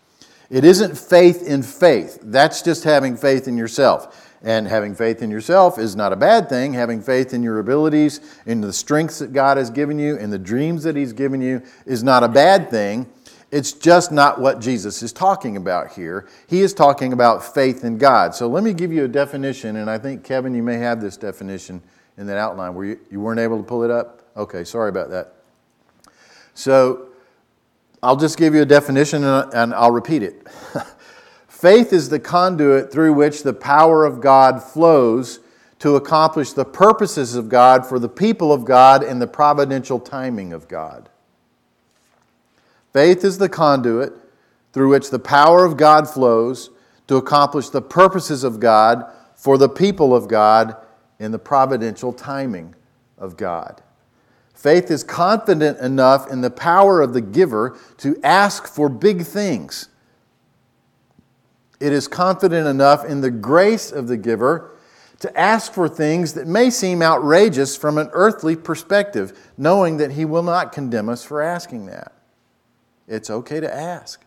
It 0.49 0.65
isn't 0.65 0.97
faith 0.97 1.43
in 1.43 1.63
faith. 1.63 2.19
That's 2.23 2.63
just 2.63 2.85
having 2.85 3.17
faith 3.17 3.49
in 3.49 3.57
yourself. 3.57 4.32
And 4.45 4.67
having 4.67 4.95
faith 4.95 5.23
in 5.23 5.31
yourself 5.31 5.79
is 5.79 5.95
not 5.95 6.13
a 6.13 6.17
bad 6.17 6.49
thing. 6.49 6.73
Having 6.75 7.03
faith 7.03 7.33
in 7.33 7.43
your 7.43 7.61
abilities, 7.61 8.21
in 8.45 8.61
the 8.61 8.73
strengths 8.73 9.21
that 9.21 9.33
God 9.33 9.57
has 9.57 9.71
given 9.71 9.99
you, 9.99 10.17
in 10.17 10.31
the 10.31 10.39
dreams 10.39 10.83
that 10.83 10.97
He's 10.97 11.13
given 11.13 11.41
you 11.41 11.63
is 11.87 12.03
not 12.03 12.25
a 12.25 12.29
bad 12.29 12.69
thing. 12.69 13.09
It's 13.53 13.73
just 13.73 14.11
not 14.11 14.41
what 14.41 14.61
Jesus 14.61 15.03
is 15.03 15.13
talking 15.13 15.57
about 15.57 15.93
here. 15.93 16.27
He 16.49 16.63
is 16.63 16.73
talking 16.73 17.13
about 17.13 17.55
faith 17.55 17.85
in 17.85 17.99
God. 17.99 18.35
So 18.35 18.49
let 18.49 18.65
me 18.65 18.73
give 18.73 18.91
you 18.93 19.05
a 19.05 19.09
definition, 19.09 19.77
and 19.77 19.91
I 19.91 19.99
think, 19.99 20.25
Kevin, 20.25 20.55
you 20.55 20.63
may 20.63 20.79
have 20.79 21.01
this 21.01 21.19
definition 21.19 21.83
in 22.17 22.27
that 22.27 22.39
outline. 22.39 22.75
Were 22.75 22.87
you, 22.87 23.01
you 23.11 23.21
weren't 23.21 23.41
able 23.41 23.59
to 23.59 23.63
pull 23.63 23.85
it 23.85 23.91
up? 23.91 24.23
Okay, 24.37 24.65
sorry 24.65 24.89
about 24.89 25.11
that. 25.11 25.35
So 26.55 27.09
I'll 28.03 28.17
just 28.17 28.39
give 28.39 28.55
you 28.55 28.63
a 28.63 28.67
definition 28.67 29.23
and 29.23 29.75
I'll 29.75 29.93
repeat 29.93 30.23
it. 30.23 30.47
Faith 31.63 31.93
is 31.93 32.09
the 32.09 32.19
conduit 32.19 32.91
through 32.91 33.13
which 33.13 33.45
the 33.45 33.53
power 33.53 34.05
of 34.05 34.21
God 34.21 34.61
flows 34.61 35.39
to 35.79 35.95
accomplish 35.95 36.51
the 36.51 36.65
purposes 36.65 37.37
of 37.37 37.49
God 37.49 37.87
for 37.87 38.01
the 38.01 38.09
people 38.09 38.53
of 38.53 38.65
God 38.65 39.05
in 39.05 39.21
the 39.21 39.29
providential 39.29 40.01
timing 40.01 40.53
of 40.53 40.67
God. 40.67 41.09
Faith 42.93 43.25
is 43.25 43.39
the 43.39 43.49
conduit 43.49 44.13
through 44.73 44.89
which 44.89 45.11
the 45.11 45.21
power 45.21 45.65
of 45.65 45.77
God 45.77 46.11
flows 46.11 46.71
to 47.07 47.15
accomplish 47.15 47.69
the 47.69 47.81
purposes 47.81 48.43
of 48.43 48.59
God 48.59 49.05
for 49.37 49.57
the 49.57 49.69
people 49.69 50.17
of 50.17 50.27
God 50.27 50.75
in 51.21 51.31
the 51.31 51.39
providential 51.39 52.13
timing 52.13 52.75
of 53.17 53.37
God. 53.37 53.81
Faith 54.53 54.91
is 54.91 55.05
confident 55.05 55.79
enough 55.79 56.29
in 56.29 56.41
the 56.41 56.51
power 56.51 57.01
of 57.01 57.13
the 57.13 57.21
giver 57.21 57.79
to 57.99 58.21
ask 58.25 58.67
for 58.67 58.89
big 58.89 59.23
things 59.23 59.91
it 61.83 61.93
is 61.93 62.07
confident 62.07 62.69
enough 62.69 63.05
in 63.05 63.23
the 63.23 63.31
grace 63.31 63.91
of 63.91 64.07
the 64.07 64.17
giver 64.17 64.71
to 65.19 65.39
ask 65.39 65.73
for 65.73 65.89
things 65.89 66.35
that 66.35 66.47
may 66.47 66.71
seem 66.71 67.03
outrageous 67.03 67.77
from 67.77 67.99
an 67.99 68.09
earthly 68.13 68.55
perspective, 68.55 69.51
knowing 69.59 69.97
that 69.97 70.13
He 70.13 70.25
will 70.25 70.45
not 70.45 70.71
condemn 70.71 71.09
us 71.09 71.25
for 71.25 71.43
asking 71.43 71.87
that. 71.87 72.13
It's 73.09 73.31
okay 73.31 73.59
to 73.59 73.73
ask. 73.73 74.25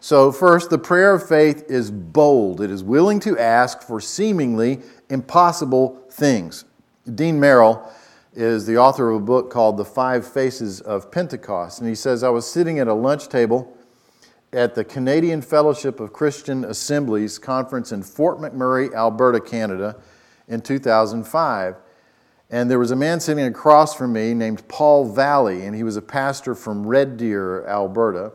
So, 0.00 0.32
first, 0.32 0.68
the 0.68 0.78
prayer 0.78 1.14
of 1.14 1.28
faith 1.28 1.64
is 1.68 1.92
bold. 1.92 2.60
It 2.60 2.70
is 2.70 2.82
willing 2.82 3.20
to 3.20 3.38
ask 3.38 3.82
for 3.82 4.00
seemingly 4.00 4.80
impossible 5.08 6.00
things. 6.10 6.64
Dean 7.14 7.38
Merrill 7.38 7.88
is 8.34 8.66
the 8.66 8.78
author 8.78 9.10
of 9.10 9.16
a 9.16 9.24
book 9.24 9.50
called 9.50 9.76
The 9.76 9.84
Five 9.84 10.26
Faces 10.26 10.80
of 10.80 11.10
Pentecost. 11.10 11.80
And 11.80 11.88
he 11.88 11.94
says, 11.94 12.24
I 12.24 12.28
was 12.30 12.50
sitting 12.50 12.78
at 12.80 12.88
a 12.88 12.94
lunch 12.94 13.28
table 13.28 13.76
at 14.52 14.74
the 14.74 14.84
Canadian 14.84 15.42
Fellowship 15.42 16.00
of 16.00 16.12
Christian 16.12 16.64
Assemblies 16.64 17.38
conference 17.38 17.92
in 17.92 18.02
Fort 18.02 18.38
McMurray, 18.38 18.92
Alberta, 18.94 19.40
Canada, 19.40 19.96
in 20.48 20.62
2005. 20.62 21.76
And 22.50 22.70
there 22.70 22.78
was 22.78 22.90
a 22.90 22.96
man 22.96 23.20
sitting 23.20 23.44
across 23.44 23.94
from 23.94 24.14
me 24.14 24.32
named 24.32 24.66
Paul 24.68 25.12
Valley, 25.12 25.66
and 25.66 25.76
he 25.76 25.82
was 25.82 25.96
a 25.96 26.02
pastor 26.02 26.54
from 26.54 26.86
Red 26.86 27.18
Deer, 27.18 27.66
Alberta. 27.66 28.32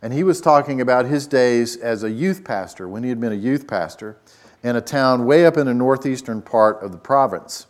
And 0.00 0.14
he 0.14 0.24
was 0.24 0.40
talking 0.40 0.80
about 0.80 1.04
his 1.04 1.26
days 1.26 1.76
as 1.76 2.02
a 2.02 2.10
youth 2.10 2.42
pastor, 2.42 2.88
when 2.88 3.02
he 3.02 3.10
had 3.10 3.20
been 3.20 3.32
a 3.32 3.36
youth 3.36 3.66
pastor, 3.66 4.16
in 4.62 4.74
a 4.74 4.80
town 4.80 5.26
way 5.26 5.44
up 5.44 5.58
in 5.58 5.66
the 5.66 5.74
northeastern 5.74 6.40
part 6.40 6.82
of 6.82 6.92
the 6.92 6.98
province. 6.98 7.66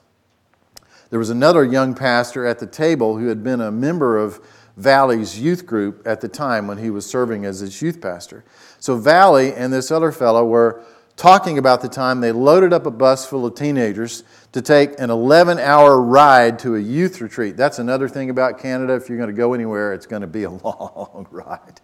There 1.11 1.18
was 1.18 1.30
another 1.30 1.64
young 1.64 1.94
pastor 1.94 2.46
at 2.46 2.61
the 2.61 2.66
table 2.66 3.18
who 3.18 3.26
had 3.26 3.42
been 3.42 3.61
a 3.61 3.73
member 3.73 4.18
of 4.18 4.40
Valley's 4.76 5.40
youth 5.40 5.66
group 5.66 6.02
at 6.06 6.21
the 6.21 6.28
time 6.28 6.66
when 6.66 6.78
he 6.78 6.90
was 6.90 7.06
serving 7.06 7.45
as 7.45 7.62
its 7.62 7.80
youth 7.80 8.00
pastor. 8.00 8.45
So 8.78 8.97
Valley 8.97 9.54
and 9.54 9.73
this 9.73 9.90
other 9.90 10.12
fellow 10.12 10.45
were 10.45 10.85
talking 11.16 11.56
about 11.56 11.80
the 11.80 11.88
time 11.88 12.21
they 12.21 12.30
loaded 12.30 12.75
up 12.75 12.85
a 12.85 12.90
bus 12.90 13.26
full 13.26 13.47
of 13.47 13.54
teenagers 13.54 14.23
to 14.52 14.61
take 14.61 15.00
an 15.00 15.09
11 15.09 15.59
hour 15.59 16.00
ride 16.00 16.59
to 16.59 16.76
a 16.76 16.78
youth 16.78 17.23
retreat. 17.23 17.56
That's 17.56 17.78
another 17.78 18.09
thing 18.09 18.28
about 18.28 18.59
Canada. 18.59 18.95
If 18.95 19.09
you're 19.09 19.18
going 19.18 19.30
to 19.30 19.37
go 19.37 19.54
anywhere, 19.54 19.95
it's 19.95 20.06
going 20.06 20.21
to 20.21 20.28
be 20.28 20.45
a 20.45 20.50
long 20.64 21.26
ride. 21.30 21.80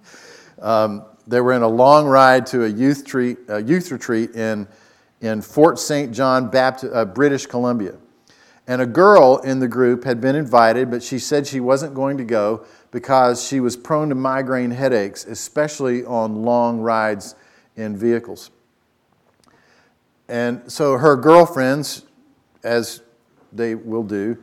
Um, 0.60 1.04
they 1.26 1.40
were 1.40 1.52
in 1.52 1.62
a 1.62 1.68
long 1.68 2.06
ride 2.06 2.46
to 2.46 2.64
a 2.64 2.68
youth, 2.68 3.06
treat, 3.06 3.38
a 3.48 3.62
youth 3.62 3.90
retreat 3.90 4.34
in, 4.34 4.68
in 5.20 5.40
Fort 5.40 5.78
St. 5.78 6.12
John, 6.12 6.50
Baptist, 6.50 6.92
uh, 6.94 7.04
British 7.06 7.46
Columbia. 7.46 7.94
And 8.66 8.80
a 8.80 8.86
girl 8.86 9.38
in 9.38 9.58
the 9.58 9.66
group 9.66 10.04
had 10.04 10.20
been 10.20 10.36
invited, 10.36 10.90
but 10.90 11.02
she 11.02 11.18
said 11.18 11.46
she 11.46 11.58
wasn't 11.58 11.94
going 11.94 12.18
to 12.18 12.24
go 12.24 12.64
because 12.92 13.44
she 13.44 13.58
was 13.58 13.76
prone 13.76 14.10
to 14.10 14.14
migraine 14.14 14.70
headaches, 14.70 15.24
especially 15.24 16.04
on 16.04 16.44
long 16.44 16.78
rides 16.78 17.34
in 17.74 17.96
vehicles. 17.96 18.50
And 20.28 20.70
so 20.70 20.98
her 20.98 21.16
girlfriends, 21.16 22.04
as 22.62 23.02
they 23.52 23.74
will 23.74 24.04
do, 24.04 24.38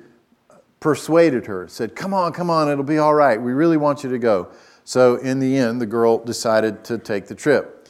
persuaded 0.80 1.46
her, 1.46 1.68
said, 1.68 1.96
Come 1.96 2.14
on, 2.14 2.34
come 2.34 2.50
on, 2.50 2.70
it'll 2.70 2.84
be 2.84 2.98
all 2.98 3.14
right. 3.14 3.42
We 3.42 3.54
really 3.54 3.78
want 3.78 4.04
you 4.04 4.10
to 4.10 4.20
go. 4.20 4.50
So 4.84 5.16
in 5.18 5.40
the 5.40 5.56
end, 5.58 5.80
the 5.80 5.86
girl 5.86 6.18
decided 6.18 6.84
to 6.86 6.98
take 6.98 7.28
the 7.28 7.36
trip. 7.36 7.88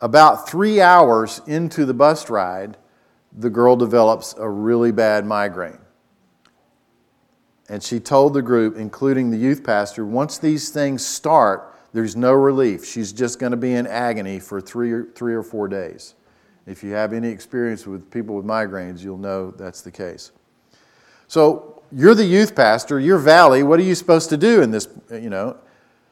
About 0.00 0.48
three 0.48 0.80
hours 0.80 1.40
into 1.46 1.84
the 1.84 1.94
bus 1.94 2.28
ride, 2.28 2.76
the 3.32 3.50
girl 3.50 3.76
develops 3.76 4.34
a 4.36 4.48
really 4.48 4.90
bad 4.90 5.24
migraine. 5.24 5.78
And 7.72 7.82
she 7.82 8.00
told 8.00 8.34
the 8.34 8.42
group, 8.42 8.76
including 8.76 9.30
the 9.30 9.38
youth 9.38 9.64
pastor, 9.64 10.04
once 10.04 10.36
these 10.36 10.68
things 10.68 11.04
start, 11.04 11.74
there's 11.94 12.14
no 12.14 12.34
relief. 12.34 12.84
She's 12.84 13.14
just 13.14 13.38
going 13.38 13.52
to 13.52 13.56
be 13.56 13.72
in 13.72 13.86
agony 13.86 14.40
for 14.40 14.60
three 14.60 14.92
or, 14.92 15.06
three 15.14 15.32
or 15.32 15.42
four 15.42 15.68
days. 15.68 16.14
If 16.66 16.84
you 16.84 16.92
have 16.92 17.14
any 17.14 17.28
experience 17.28 17.86
with 17.86 18.10
people 18.10 18.36
with 18.36 18.44
migraines, 18.44 19.02
you'll 19.02 19.16
know 19.16 19.52
that's 19.52 19.80
the 19.80 19.90
case. 19.90 20.32
So 21.28 21.82
you're 21.90 22.14
the 22.14 22.26
youth 22.26 22.54
pastor, 22.54 23.00
you're 23.00 23.16
Valley. 23.16 23.62
What 23.62 23.80
are 23.80 23.84
you 23.84 23.94
supposed 23.94 24.28
to 24.28 24.36
do 24.36 24.60
in 24.60 24.70
this? 24.70 24.86
You 25.10 25.30
know. 25.30 25.56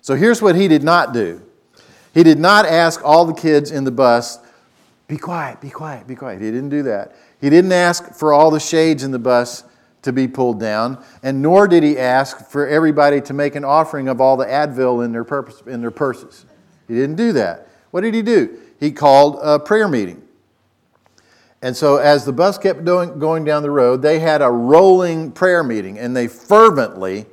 So 0.00 0.14
here's 0.14 0.40
what 0.40 0.56
he 0.56 0.66
did 0.66 0.82
not 0.82 1.12
do. 1.12 1.42
He 2.14 2.22
did 2.22 2.38
not 2.38 2.64
ask 2.64 3.04
all 3.04 3.26
the 3.26 3.34
kids 3.34 3.70
in 3.70 3.84
the 3.84 3.90
bus, 3.90 4.38
"Be 5.08 5.18
quiet, 5.18 5.60
be 5.60 5.68
quiet, 5.68 6.06
be 6.06 6.14
quiet." 6.14 6.40
He 6.40 6.50
didn't 6.50 6.70
do 6.70 6.84
that. 6.84 7.14
He 7.38 7.50
didn't 7.50 7.72
ask 7.72 8.14
for 8.14 8.32
all 8.32 8.50
the 8.50 8.60
shades 8.60 9.04
in 9.04 9.10
the 9.10 9.18
bus 9.18 9.64
to 10.02 10.12
be 10.12 10.26
pulled 10.26 10.59
down, 10.59 11.02
and 11.23 11.42
nor 11.42 11.69
did 11.69 11.83
he 11.83 11.99
ask 11.99 12.49
for 12.49 12.66
everybody 12.66 13.21
to 13.21 13.35
make 13.35 13.54
an 13.54 13.64
offering 13.64 14.09
of 14.09 14.21
all 14.21 14.37
the 14.37 14.47
Advil 14.47 15.04
in 15.04 15.12
their, 15.12 15.25
purpose, 15.25 15.62
in 15.66 15.80
their 15.80 15.90
purses. 15.90 16.47
He 16.88 16.95
didn't 16.95 17.16
do 17.16 17.33
that. 17.35 17.69
What 17.90 18.00
did 18.02 18.14
he 18.14 18.23
do? 18.23 18.59
He 18.78 18.92
called 18.92 19.38
a 19.42 19.59
prayer 19.59 19.88
meeting. 19.88 20.23
And 21.62 21.76
so, 21.76 21.97
as 21.97 22.25
the 22.25 22.33
bus 22.33 22.57
kept 22.57 22.85
going 22.85 23.45
down 23.45 23.62
the 23.62 23.71
road, 23.71 24.00
they 24.00 24.19
had 24.19 24.40
a 24.40 24.50
rolling 24.50 25.30
prayer 25.33 25.62
meeting, 25.62 25.99
and 25.99 26.16
they 26.16 26.26
fervently 26.26 27.26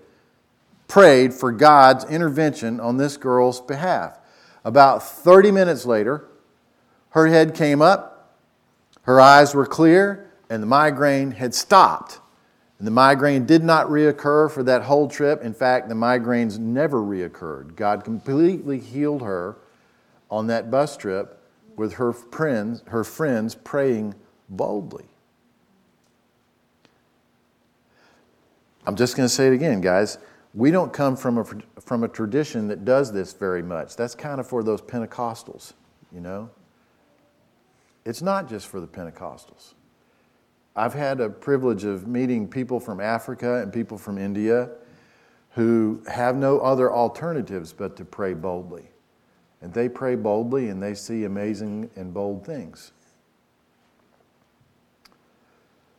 prayed 0.89 1.33
for 1.33 1.51
God's 1.51 2.03
intervention 2.05 2.79
on 2.79 2.97
this 2.97 3.15
girl's 3.15 3.61
behalf. 3.61 4.19
About 4.65 5.01
30 5.01 5.51
minutes 5.51 5.85
later, 5.85 6.27
her 7.11 7.27
head 7.27 7.55
came 7.55 7.81
up, 7.81 8.35
her 9.03 9.21
eyes 9.21 9.55
were 9.55 9.65
clear, 9.65 10.29
and 10.49 10.61
the 10.61 10.67
migraine 10.67 11.31
had 11.31 11.55
stopped. 11.55 12.19
And 12.77 12.85
the 12.85 12.91
migraine 12.91 13.45
did 13.45 13.63
not 13.63 13.87
reoccur 13.87 14.51
for 14.51 14.61
that 14.63 14.83
whole 14.83 15.07
trip. 15.07 15.41
In 15.41 15.53
fact, 15.53 15.89
the 15.89 15.95
migraines 15.95 16.59
never 16.59 17.01
reoccurred. 17.01 17.75
God 17.75 18.03
completely 18.03 18.79
healed 18.79 19.23
her 19.23 19.57
on 20.29 20.47
that 20.47 20.69
bus 20.69 20.95
trip 20.95 21.41
with 21.75 21.93
her 21.93 22.13
friends, 22.13 22.83
her 22.87 23.03
friends 23.03 23.55
praying 23.55 24.13
boldly. 24.49 25.05
I'm 28.85 28.95
just 28.95 29.17
going 29.17 29.27
to 29.27 29.33
say 29.33 29.47
it 29.47 29.53
again, 29.53 29.81
guys. 29.81 30.17
We 30.53 30.71
don't 30.71 30.93
come 30.93 31.15
from 31.17 31.37
a, 31.39 31.45
from 31.81 32.03
a 32.03 32.07
tradition 32.07 32.67
that 32.69 32.85
does 32.85 33.11
this 33.11 33.33
very 33.33 33.61
much. 33.61 33.95
That's 33.95 34.15
kind 34.15 34.39
of 34.39 34.47
for 34.47 34.63
those 34.63 34.81
Pentecostals, 34.81 35.73
you 36.11 36.21
know? 36.21 36.49
It's 38.05 38.21
not 38.21 38.47
just 38.47 38.67
for 38.67 38.79
the 38.79 38.87
Pentecostals. 38.87 39.73
I've 40.77 40.93
had 40.93 41.19
a 41.19 41.27
privilege 41.27 41.85
of 41.85 42.07
meeting 42.07 42.47
people 42.47 42.79
from 42.79 42.99
Africa 42.99 43.55
and 43.63 43.73
people 43.73 43.97
from 43.97 44.19
India 44.19 44.69
who 45.49 46.03
have 46.07 46.35
no 46.35 46.59
other 46.59 46.93
alternatives 46.93 47.73
but 47.73 47.95
to 47.97 48.05
pray 48.05 48.35
boldly. 48.35 48.83
And 49.59 49.73
they 49.73 49.89
pray 49.89 50.13
boldly 50.13 50.69
and 50.69 50.81
they 50.81 50.93
see 50.93 51.23
amazing 51.23 51.89
and 51.95 52.13
bold 52.13 52.45
things. 52.45 52.91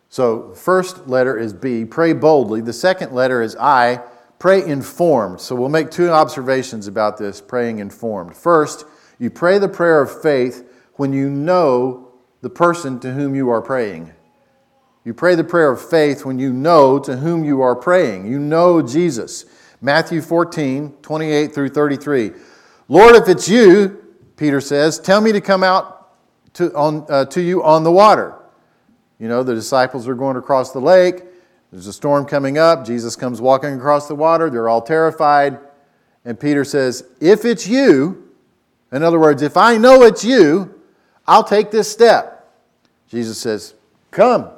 So, 0.09 0.55
first 0.55 1.09
letter 1.09 1.37
is 1.37 1.53
B, 1.53 1.85
pray 1.85 2.13
boldly. 2.13 2.61
The 2.61 2.73
second 2.73 3.13
letter 3.13 3.43
is 3.43 3.57
I, 3.57 4.01
pray 4.39 4.65
informed. 4.65 5.41
So, 5.41 5.57
we'll 5.57 5.69
make 5.69 5.91
two 5.91 6.09
observations 6.09 6.87
about 6.87 7.19
this 7.19 7.41
praying 7.41 7.81
informed. 7.81 8.37
First, 8.37 8.85
you 9.19 9.29
pray 9.29 9.59
the 9.59 9.69
prayer 9.69 10.01
of 10.01 10.23
faith 10.23 10.65
when 10.95 11.13
you 11.13 11.29
know 11.29 12.13
the 12.43 12.49
person 12.49 13.01
to 13.01 13.13
whom 13.13 13.35
you 13.35 13.51
are 13.51 13.61
praying. 13.61 14.13
You 15.09 15.15
pray 15.15 15.37
the 15.37 15.43
prayer 15.43 15.71
of 15.71 15.81
faith 15.81 16.27
when 16.27 16.39
you 16.39 16.53
know 16.53 16.99
to 16.99 17.17
whom 17.17 17.43
you 17.43 17.63
are 17.63 17.75
praying. 17.75 18.27
You 18.27 18.39
know 18.39 18.83
Jesus. 18.83 19.47
Matthew 19.81 20.21
14, 20.21 20.99
28 21.01 21.55
through 21.55 21.71
33. 21.71 22.33
Lord, 22.89 23.17
if 23.17 23.27
it's 23.27 23.49
you, 23.49 24.05
Peter 24.37 24.61
says, 24.61 24.99
tell 24.99 25.23
me 25.23 25.33
to 25.33 25.41
come 25.41 25.65
out 25.65 26.13
to, 26.53 26.71
on, 26.75 27.07
uh, 27.09 27.25
to 27.25 27.41
you 27.41 27.65
on 27.65 27.85
the 27.85 27.91
water. 27.91 28.35
You 29.19 29.29
know, 29.29 29.43
the 29.43 29.55
disciples 29.55 30.07
are 30.09 30.15
going 30.15 30.37
across 30.37 30.73
the 30.73 30.81
lake. 30.81 31.23
There's 31.73 31.87
a 31.87 31.93
storm 31.95 32.27
coming 32.27 32.59
up. 32.59 32.85
Jesus 32.85 33.17
comes 33.17 33.41
walking 33.41 33.73
across 33.73 34.09
the 34.09 34.15
water. 34.15 34.51
They're 34.51 34.69
all 34.69 34.83
terrified. 34.83 35.59
And 36.27 36.39
Peter 36.39 36.67
says, 36.67 37.03
If 37.19 37.47
it's 37.47 37.67
you, 37.67 38.31
in 38.93 39.03
other 39.03 39.19
words, 39.19 39.41
if 39.41 39.57
I 39.57 39.79
know 39.79 40.03
it's 40.03 40.23
you, 40.23 40.83
I'll 41.27 41.45
take 41.45 41.71
this 41.71 41.91
step. 41.91 42.53
Jesus 43.09 43.39
says, 43.39 43.73
Come. 44.11 44.51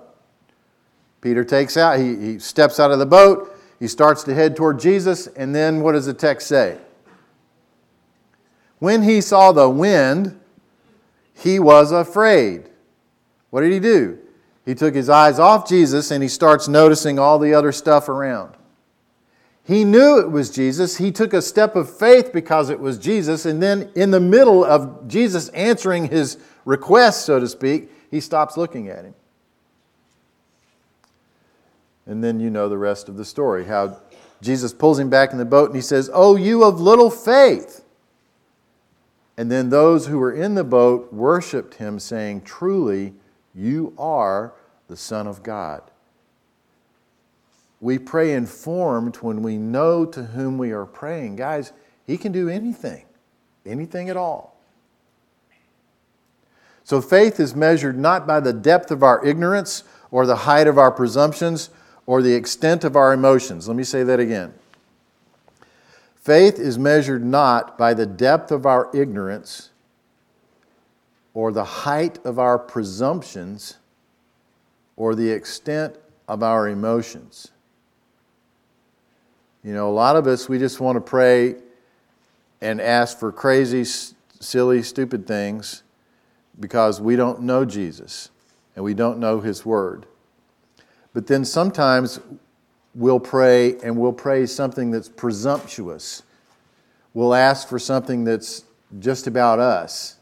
Peter 1.20 1.44
takes 1.44 1.76
out, 1.76 1.98
he, 1.98 2.16
he 2.16 2.38
steps 2.38 2.80
out 2.80 2.90
of 2.90 2.98
the 2.98 3.06
boat, 3.06 3.56
he 3.78 3.86
starts 3.88 4.22
to 4.24 4.34
head 4.34 4.56
toward 4.56 4.80
Jesus, 4.80 5.26
and 5.28 5.54
then 5.54 5.80
what 5.80 5.92
does 5.92 6.06
the 6.06 6.14
text 6.14 6.46
say? 6.46 6.78
When 8.78 9.02
he 9.02 9.20
saw 9.20 9.52
the 9.52 9.68
wind, 9.68 10.40
he 11.34 11.58
was 11.58 11.92
afraid. 11.92 12.68
What 13.50 13.60
did 13.60 13.72
he 13.72 13.80
do? 13.80 14.18
He 14.64 14.74
took 14.74 14.94
his 14.94 15.08
eyes 15.08 15.38
off 15.38 15.68
Jesus 15.68 16.10
and 16.10 16.22
he 16.22 16.28
starts 16.28 16.68
noticing 16.68 17.18
all 17.18 17.38
the 17.38 17.54
other 17.54 17.72
stuff 17.72 18.08
around. 18.08 18.54
He 19.64 19.84
knew 19.84 20.18
it 20.18 20.30
was 20.30 20.50
Jesus. 20.50 20.96
He 20.96 21.12
took 21.12 21.32
a 21.32 21.42
step 21.42 21.76
of 21.76 21.94
faith 21.94 22.32
because 22.32 22.70
it 22.70 22.80
was 22.80 22.98
Jesus. 22.98 23.46
And 23.46 23.62
then, 23.62 23.90
in 23.94 24.10
the 24.10 24.20
middle 24.20 24.64
of 24.64 25.06
Jesus 25.06 25.48
answering 25.50 26.08
his 26.08 26.38
request, 26.64 27.24
so 27.24 27.38
to 27.38 27.46
speak, 27.46 27.90
he 28.10 28.20
stops 28.20 28.56
looking 28.56 28.88
at 28.88 29.04
him. 29.04 29.14
And 32.10 32.24
then 32.24 32.40
you 32.40 32.50
know 32.50 32.68
the 32.68 32.76
rest 32.76 33.08
of 33.08 33.16
the 33.16 33.24
story 33.24 33.66
how 33.66 34.00
Jesus 34.42 34.72
pulls 34.72 34.98
him 34.98 35.08
back 35.08 35.30
in 35.30 35.38
the 35.38 35.44
boat 35.44 35.66
and 35.66 35.76
he 35.76 35.80
says, 35.80 36.10
Oh, 36.12 36.34
you 36.34 36.64
of 36.64 36.80
little 36.80 37.08
faith. 37.08 37.84
And 39.36 39.48
then 39.48 39.70
those 39.70 40.08
who 40.08 40.18
were 40.18 40.32
in 40.32 40.56
the 40.56 40.64
boat 40.64 41.12
worshiped 41.12 41.74
him, 41.74 42.00
saying, 42.00 42.42
Truly, 42.42 43.14
you 43.54 43.94
are 43.96 44.52
the 44.88 44.96
Son 44.96 45.28
of 45.28 45.44
God. 45.44 45.82
We 47.80 47.96
pray 47.96 48.34
informed 48.34 49.16
when 49.18 49.40
we 49.44 49.56
know 49.56 50.04
to 50.04 50.24
whom 50.24 50.58
we 50.58 50.72
are 50.72 50.86
praying. 50.86 51.36
Guys, 51.36 51.72
he 52.04 52.18
can 52.18 52.32
do 52.32 52.48
anything, 52.48 53.04
anything 53.64 54.10
at 54.10 54.16
all. 54.16 54.56
So 56.82 57.00
faith 57.00 57.38
is 57.38 57.54
measured 57.54 57.96
not 57.96 58.26
by 58.26 58.40
the 58.40 58.52
depth 58.52 58.90
of 58.90 59.04
our 59.04 59.24
ignorance 59.24 59.84
or 60.10 60.26
the 60.26 60.36
height 60.36 60.66
of 60.66 60.76
our 60.76 60.90
presumptions 60.90 61.70
or 62.06 62.22
the 62.22 62.34
extent 62.34 62.84
of 62.84 62.96
our 62.96 63.12
emotions. 63.12 63.68
Let 63.68 63.76
me 63.76 63.84
say 63.84 64.02
that 64.02 64.20
again. 64.20 64.54
Faith 66.16 66.58
is 66.58 66.78
measured 66.78 67.24
not 67.24 67.78
by 67.78 67.94
the 67.94 68.06
depth 68.06 68.50
of 68.50 68.66
our 68.66 68.90
ignorance 68.94 69.70
or 71.32 71.52
the 71.52 71.64
height 71.64 72.18
of 72.24 72.38
our 72.38 72.58
presumptions 72.58 73.78
or 74.96 75.14
the 75.14 75.30
extent 75.30 75.96
of 76.28 76.42
our 76.42 76.68
emotions. 76.68 77.50
You 79.64 79.72
know, 79.72 79.88
a 79.88 79.92
lot 79.92 80.16
of 80.16 80.26
us, 80.26 80.48
we 80.48 80.58
just 80.58 80.80
want 80.80 80.96
to 80.96 81.00
pray 81.00 81.56
and 82.60 82.80
ask 82.80 83.18
for 83.18 83.32
crazy, 83.32 83.84
silly, 84.40 84.82
stupid 84.82 85.26
things 85.26 85.82
because 86.58 87.00
we 87.00 87.16
don't 87.16 87.40
know 87.42 87.64
Jesus 87.64 88.30
and 88.76 88.84
we 88.84 88.94
don't 88.94 89.18
know 89.18 89.40
His 89.40 89.64
Word. 89.64 90.06
But 91.12 91.26
then 91.26 91.44
sometimes 91.44 92.20
we'll 92.94 93.20
pray 93.20 93.78
and 93.80 93.96
we'll 93.96 94.12
pray 94.12 94.46
something 94.46 94.90
that's 94.90 95.08
presumptuous. 95.08 96.22
We'll 97.14 97.34
ask 97.34 97.68
for 97.68 97.78
something 97.78 98.24
that's 98.24 98.64
just 98.98 99.26
about 99.26 99.58
us. 99.58 100.16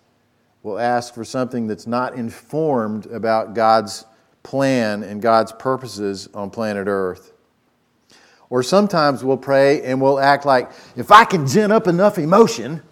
We'll 0.62 0.78
ask 0.78 1.14
for 1.14 1.24
something 1.24 1.66
that's 1.66 1.86
not 1.86 2.14
informed 2.14 3.06
about 3.06 3.54
God's 3.54 4.04
plan 4.42 5.02
and 5.02 5.20
God's 5.20 5.52
purposes 5.52 6.28
on 6.34 6.50
planet 6.50 6.86
Earth. 6.88 7.32
Or 8.50 8.62
sometimes 8.62 9.22
we'll 9.22 9.36
pray 9.36 9.82
and 9.82 10.00
we'll 10.00 10.18
act 10.18 10.46
like, 10.46 10.70
if 10.96 11.12
I 11.12 11.24
can 11.24 11.46
gin 11.46 11.70
up 11.70 11.86
enough 11.86 12.18
emotion, 12.18 12.82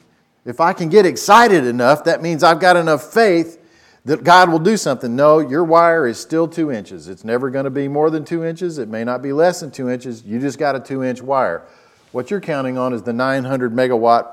if 0.45 0.61
I 0.61 0.73
can 0.75 0.91
get 0.91 1.07
excited 1.07 1.65
enough, 1.65 2.05
that 2.05 2.23
means 2.23 2.43
I've 2.43 2.61
got 2.61 2.77
enough 2.77 3.13
faith 3.13 3.59
that 4.07 4.23
God 4.23 4.51
will 4.51 4.61
do 4.61 4.77
something. 4.77 5.17
No, 5.17 5.41
your 5.41 5.65
wire 5.65 6.07
is 6.07 6.17
still 6.17 6.47
two 6.47 6.71
inches. 6.71 7.09
It's 7.09 7.25
never 7.25 7.51
going 7.51 7.65
to 7.65 7.71
be 7.71 7.89
more 7.89 8.09
than 8.09 8.25
two 8.25 8.45
inches. 8.45 8.79
It 8.79 8.89
may 8.89 9.03
not 9.03 9.21
be 9.21 9.33
less 9.33 9.59
than 9.59 9.73
two 9.73 9.91
inches. 9.91 10.25
You 10.25 10.39
just 10.39 10.61
got 10.61 10.77
a 10.77 10.81
two 10.81 11.03
inch 11.03 11.21
wire. 11.21 11.67
What 12.13 12.31
you're 12.31 12.41
counting 12.41 12.79
on 12.79 12.93
is 12.93 13.03
the 13.03 13.13
900 13.13 13.75
megawatt 13.75 14.29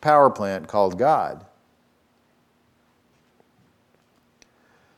power 0.00 0.30
plant 0.30 0.66
called 0.66 0.98
God. 0.98 1.46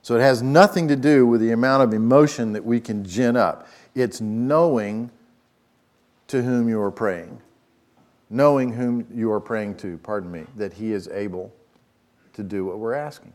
So 0.00 0.16
it 0.16 0.20
has 0.20 0.42
nothing 0.42 0.88
to 0.88 0.96
do 0.96 1.26
with 1.26 1.42
the 1.42 1.52
amount 1.52 1.82
of 1.82 1.92
emotion 1.92 2.54
that 2.54 2.64
we 2.64 2.80
can 2.80 3.04
gin 3.04 3.36
up. 3.36 3.68
It's 3.94 4.22
knowing 4.22 5.10
to 6.28 6.42
whom 6.42 6.70
you 6.70 6.80
are 6.80 6.90
praying. 6.90 7.42
Knowing 8.30 8.72
whom 8.72 9.06
you 9.12 9.30
are 9.30 9.40
praying 9.40 9.76
to, 9.76 9.98
pardon 9.98 10.32
me, 10.32 10.44
that 10.56 10.72
He 10.72 10.92
is 10.92 11.06
able 11.08 11.52
to 12.32 12.42
do 12.42 12.64
what 12.64 12.78
we're 12.78 12.94
asking. 12.94 13.34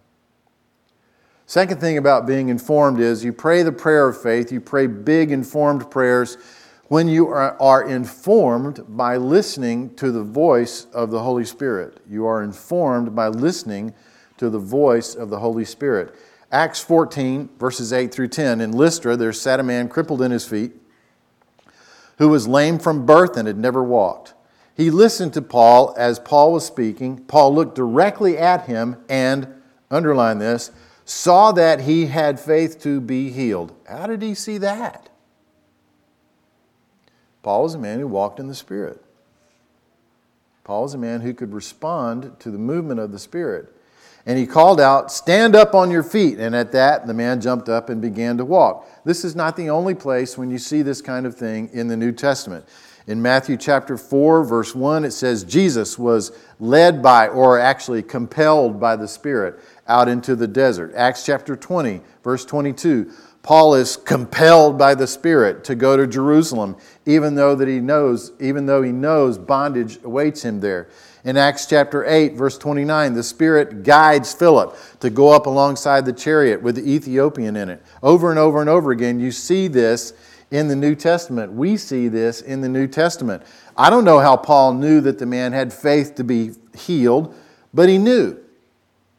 Second 1.52 1.82
thing 1.82 1.98
about 1.98 2.26
being 2.26 2.48
informed 2.48 3.02
is 3.02 3.26
you 3.26 3.34
pray 3.34 3.62
the 3.62 3.74
prayer 3.74 4.08
of 4.08 4.22
faith, 4.22 4.54
you 4.54 4.62
pray 4.62 4.88
big 4.88 5.34
informed 5.34 5.92
prayers 5.92 6.38
when 6.88 7.10
you 7.10 7.28
are, 7.28 7.62
are, 7.62 7.90
informed 7.90 8.82
by 8.88 9.18
listening 9.18 9.94
to 9.96 10.14
the 10.14 10.24
voice 10.24 10.88
of 10.94 11.12
the 11.12 11.22
Holy 11.22 11.44
Spirit. 11.44 11.98
You 12.10 12.26
are 12.26 12.42
informed 12.42 13.14
by 13.14 13.28
listening 13.28 13.94
to 14.38 14.50
the 14.50 14.60
voice 14.60 15.14
of 15.14 15.30
the 15.30 15.40
Holy 15.40 15.66
Spirit. 15.66 16.16
Acts 16.54 16.82
14, 16.82 17.50
verses 17.60 17.92
8 17.92 18.14
through 18.14 18.30
10. 18.30 18.62
In 18.62 18.72
Lystra, 18.72 19.18
there 19.18 19.34
sat 19.34 19.60
a 19.60 19.64
man 19.64 19.90
crippled 19.90 20.22
in 20.22 20.32
his 20.32 20.48
feet 20.48 20.72
who 22.18 22.30
was 22.30 22.48
lame 22.48 22.80
from 22.80 23.06
birth 23.06 23.36
and 23.36 23.46
had 23.46 23.58
never 23.58 23.84
walked. 23.84 24.34
He 24.74 24.90
listened 24.90 25.34
to 25.34 25.42
Paul 25.42 25.94
as 25.98 26.18
Paul 26.18 26.54
was 26.54 26.66
speaking. 26.66 27.26
Paul 27.26 27.54
looked 27.54 27.76
directly 27.76 28.38
at 28.38 28.68
him 28.68 28.96
and, 29.10 29.50
underline 29.90 30.40
this, 30.40 30.72
saw 31.06 31.52
that 31.52 31.82
he 31.82 32.08
had 32.08 32.40
faith 32.40 32.82
to 32.82 33.02
be 33.02 33.32
healed. 33.32 33.74
How 33.88 34.08
did 34.08 34.22
he 34.22 34.34
see 34.34 34.58
that? 34.60 35.10
Paul 37.44 37.64
was 37.64 37.74
a 37.74 37.80
man 37.80 38.00
who 38.00 38.08
walked 38.08 38.40
in 38.40 38.48
the 38.48 38.56
Spirit. 38.56 39.04
Paul 40.64 40.84
was 40.84 40.94
a 40.94 41.00
man 41.00 41.22
who 41.22 41.34
could 41.34 41.54
respond 41.54 42.40
to 42.40 42.52
the 42.52 42.58
movement 42.58 43.00
of 43.00 43.12
the 43.12 43.20
Spirit. 43.20 43.76
And 44.26 44.38
he 44.38 44.46
called 44.46 44.80
out, 44.80 45.12
Stand 45.12 45.56
up 45.56 45.74
on 45.74 45.90
your 45.90 46.04
feet. 46.04 46.38
And 46.38 46.56
at 46.56 46.72
that, 46.74 47.08
the 47.08 47.14
man 47.14 47.42
jumped 47.42 47.70
up 47.70 47.90
and 47.90 48.02
began 48.02 48.38
to 48.38 48.46
walk. 48.46 48.88
This 49.04 49.26
is 49.26 49.36
not 49.36 49.56
the 49.56 49.70
only 49.70 49.96
place 49.96 50.38
when 50.38 50.52
you 50.52 50.60
see 50.60 50.84
this 50.84 51.02
kind 51.02 51.26
of 51.26 51.36
thing 51.36 51.70
in 51.74 51.88
the 51.88 51.98
New 51.98 52.12
Testament. 52.12 52.66
In 53.08 53.20
Matthew 53.20 53.58
chapter 53.58 53.98
4, 53.98 54.44
verse 54.44 54.76
1, 54.76 55.06
it 55.06 55.12
says, 55.12 55.44
Jesus 55.44 55.98
was 55.98 56.32
led 56.60 57.02
by, 57.02 57.28
or 57.28 57.58
actually 57.58 58.04
compelled 58.04 58.80
by 58.80 58.96
the 58.96 59.08
Spirit, 59.08 59.60
out 59.88 60.08
into 60.08 60.36
the 60.36 60.48
desert. 60.48 60.94
Acts 60.96 61.26
chapter 61.26 61.56
20, 61.56 62.02
verse 62.24 62.46
22. 62.46 63.12
Paul 63.44 63.74
is 63.74 63.98
compelled 63.98 64.78
by 64.78 64.94
the 64.94 65.08
Spirit 65.08 65.64
to 65.64 65.74
go 65.74 65.98
to 65.98 66.06
Jerusalem, 66.06 66.78
even 67.08 67.34
though 67.34 67.56
that 67.56 67.68
he 67.68 67.80
knows, 67.80 68.34
even 68.40 68.68
though 68.68 68.84
he 68.84 68.92
knows 68.92 69.38
bondage 69.38 69.98
awaits 70.04 70.44
him 70.44 70.60
there. 70.60 70.90
In 71.24 71.38
Acts 71.38 71.66
chapter 71.66 72.06
8, 72.06 72.34
verse 72.34 72.58
29, 72.58 73.14
the 73.14 73.24
Spirit 73.24 73.84
guides 73.84 74.34
Philip 74.34 74.78
to 75.00 75.10
go 75.10 75.30
up 75.30 75.48
alongside 75.48 76.06
the 76.06 76.14
chariot 76.14 76.62
with 76.62 76.76
the 76.76 76.88
Ethiopian 76.88 77.56
in 77.56 77.70
it. 77.70 77.84
Over 78.04 78.30
and 78.30 78.40
over 78.40 78.62
and 78.62 78.70
over 78.70 78.92
again, 78.92 79.20
you 79.20 79.32
see 79.32 79.68
this 79.68 80.14
in 80.52 80.68
the 80.68 80.76
New 80.76 80.96
Testament. 80.96 81.52
We 81.52 81.78
see 81.78 82.08
this 82.08 82.42
in 82.42 82.62
the 82.62 82.70
New 82.70 82.88
Testament. 82.88 83.44
I 83.76 83.90
don't 83.90 84.04
know 84.04 84.20
how 84.20 84.36
Paul 84.36 84.74
knew 84.74 85.02
that 85.02 85.18
the 85.18 85.26
man 85.26 85.54
had 85.54 85.74
faith 85.74 86.16
to 86.16 86.24
be 86.24 86.52
healed, 86.76 87.36
but 87.74 87.90
he 87.90 87.98
knew. 87.98 88.38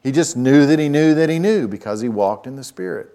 He 0.02 0.10
just 0.10 0.36
knew 0.36 0.66
that 0.66 0.78
he 0.78 0.88
knew 0.88 1.14
that 1.14 1.28
he 1.28 1.38
knew 1.38 1.68
because 1.68 2.00
he 2.00 2.08
walked 2.08 2.46
in 2.46 2.56
the 2.56 2.64
Spirit. 2.64 3.14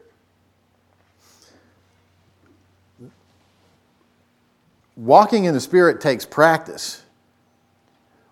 Walking 4.95 5.45
in 5.45 5.54
the 5.54 5.60
Spirit 5.60 6.02
takes 6.02 6.26
practice. 6.26 7.04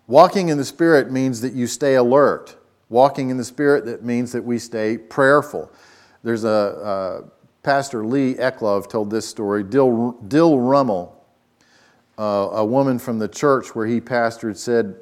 Walking 0.08 0.50
in 0.50 0.58
the 0.58 0.66
Spirit 0.66 1.12
means 1.12 1.42
that 1.42 1.54
you 1.54 1.68
stay 1.68 1.96
alert. 1.96 2.56
Walking 2.90 3.30
in 3.30 3.38
the 3.38 3.44
Spirit 3.44 3.86
that 3.86 4.04
means 4.04 4.32
that 4.32 4.44
we 4.44 4.58
stay 4.58 4.98
prayerful. 4.98 5.72
There's 6.24 6.44
a, 6.44 6.50
uh, 6.50 7.22
Pastor 7.62 8.06
Lee 8.06 8.36
Eclov 8.36 8.90
told 8.90 9.10
this 9.12 9.28
story. 9.28 9.64
Dill, 9.64 10.12
Dill 10.28 10.60
Rummel, 10.60 11.16
uh, 12.18 12.50
a 12.54 12.66
woman 12.66 13.00
from 13.00 13.20
the 13.20 13.28
church 13.28 13.76
where 13.76 13.86
he 13.86 14.00
pastored, 14.00 14.58
said 14.58 14.96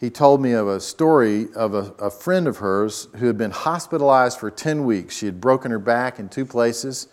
he 0.00 0.10
told 0.10 0.40
me 0.40 0.52
of 0.52 0.68
a 0.68 0.80
story 0.80 1.48
of 1.54 1.74
a, 1.74 1.92
a, 1.98 2.10
friend 2.10 2.46
of 2.46 2.58
hers 2.58 3.08
who 3.16 3.26
had 3.26 3.36
been 3.36 3.50
hospitalized 3.50 4.38
for 4.38 4.50
10 4.50 4.84
weeks. 4.84 5.16
She 5.16 5.26
had 5.26 5.40
broken 5.40 5.72
her 5.72 5.78
back 5.80 6.20
in 6.20 6.28
two 6.28 6.46
places, 6.46 7.08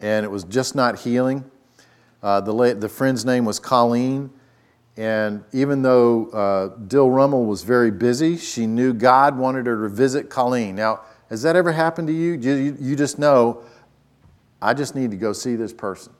and 0.00 0.24
it 0.24 0.28
was 0.28 0.44
just 0.44 0.76
not 0.76 1.00
healing. 1.00 1.44
Uh, 2.22 2.40
the, 2.40 2.74
the 2.74 2.88
friend's 2.88 3.24
name 3.24 3.44
was 3.44 3.58
Colleen, 3.58 4.30
and 4.96 5.42
even 5.52 5.82
though 5.82 6.26
uh, 6.30 6.76
Dill 6.86 7.10
Rummel 7.10 7.46
was 7.46 7.64
very 7.64 7.90
busy, 7.90 8.36
she 8.36 8.66
knew 8.66 8.92
God 8.92 9.36
wanted 9.36 9.66
her 9.66 9.82
to 9.82 9.88
visit 9.88 10.30
Colleen. 10.30 10.76
Now, 10.76 11.00
has 11.30 11.42
that 11.42 11.56
ever 11.56 11.72
happened 11.72 12.08
to 12.08 12.14
you? 12.14 12.32
You, 12.34 12.76
you 12.78 12.94
just 12.94 13.18
know, 13.18 13.62
I 14.62 14.74
just 14.74 14.94
need 14.94 15.10
to 15.10 15.16
go 15.16 15.32
see 15.32 15.56
this 15.56 15.72
person. 15.72 16.12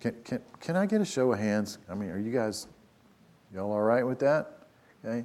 Can, 0.00 0.14
can, 0.22 0.40
can 0.60 0.76
I 0.76 0.86
get 0.86 1.00
a 1.00 1.04
show 1.04 1.32
of 1.32 1.40
hands? 1.40 1.78
I 1.88 1.94
mean, 1.94 2.10
are 2.10 2.18
you 2.18 2.32
guys 2.32 2.68
Y'all 3.54 3.72
all 3.72 3.80
right 3.80 4.06
with 4.06 4.18
that? 4.20 4.58
Okay. 5.04 5.24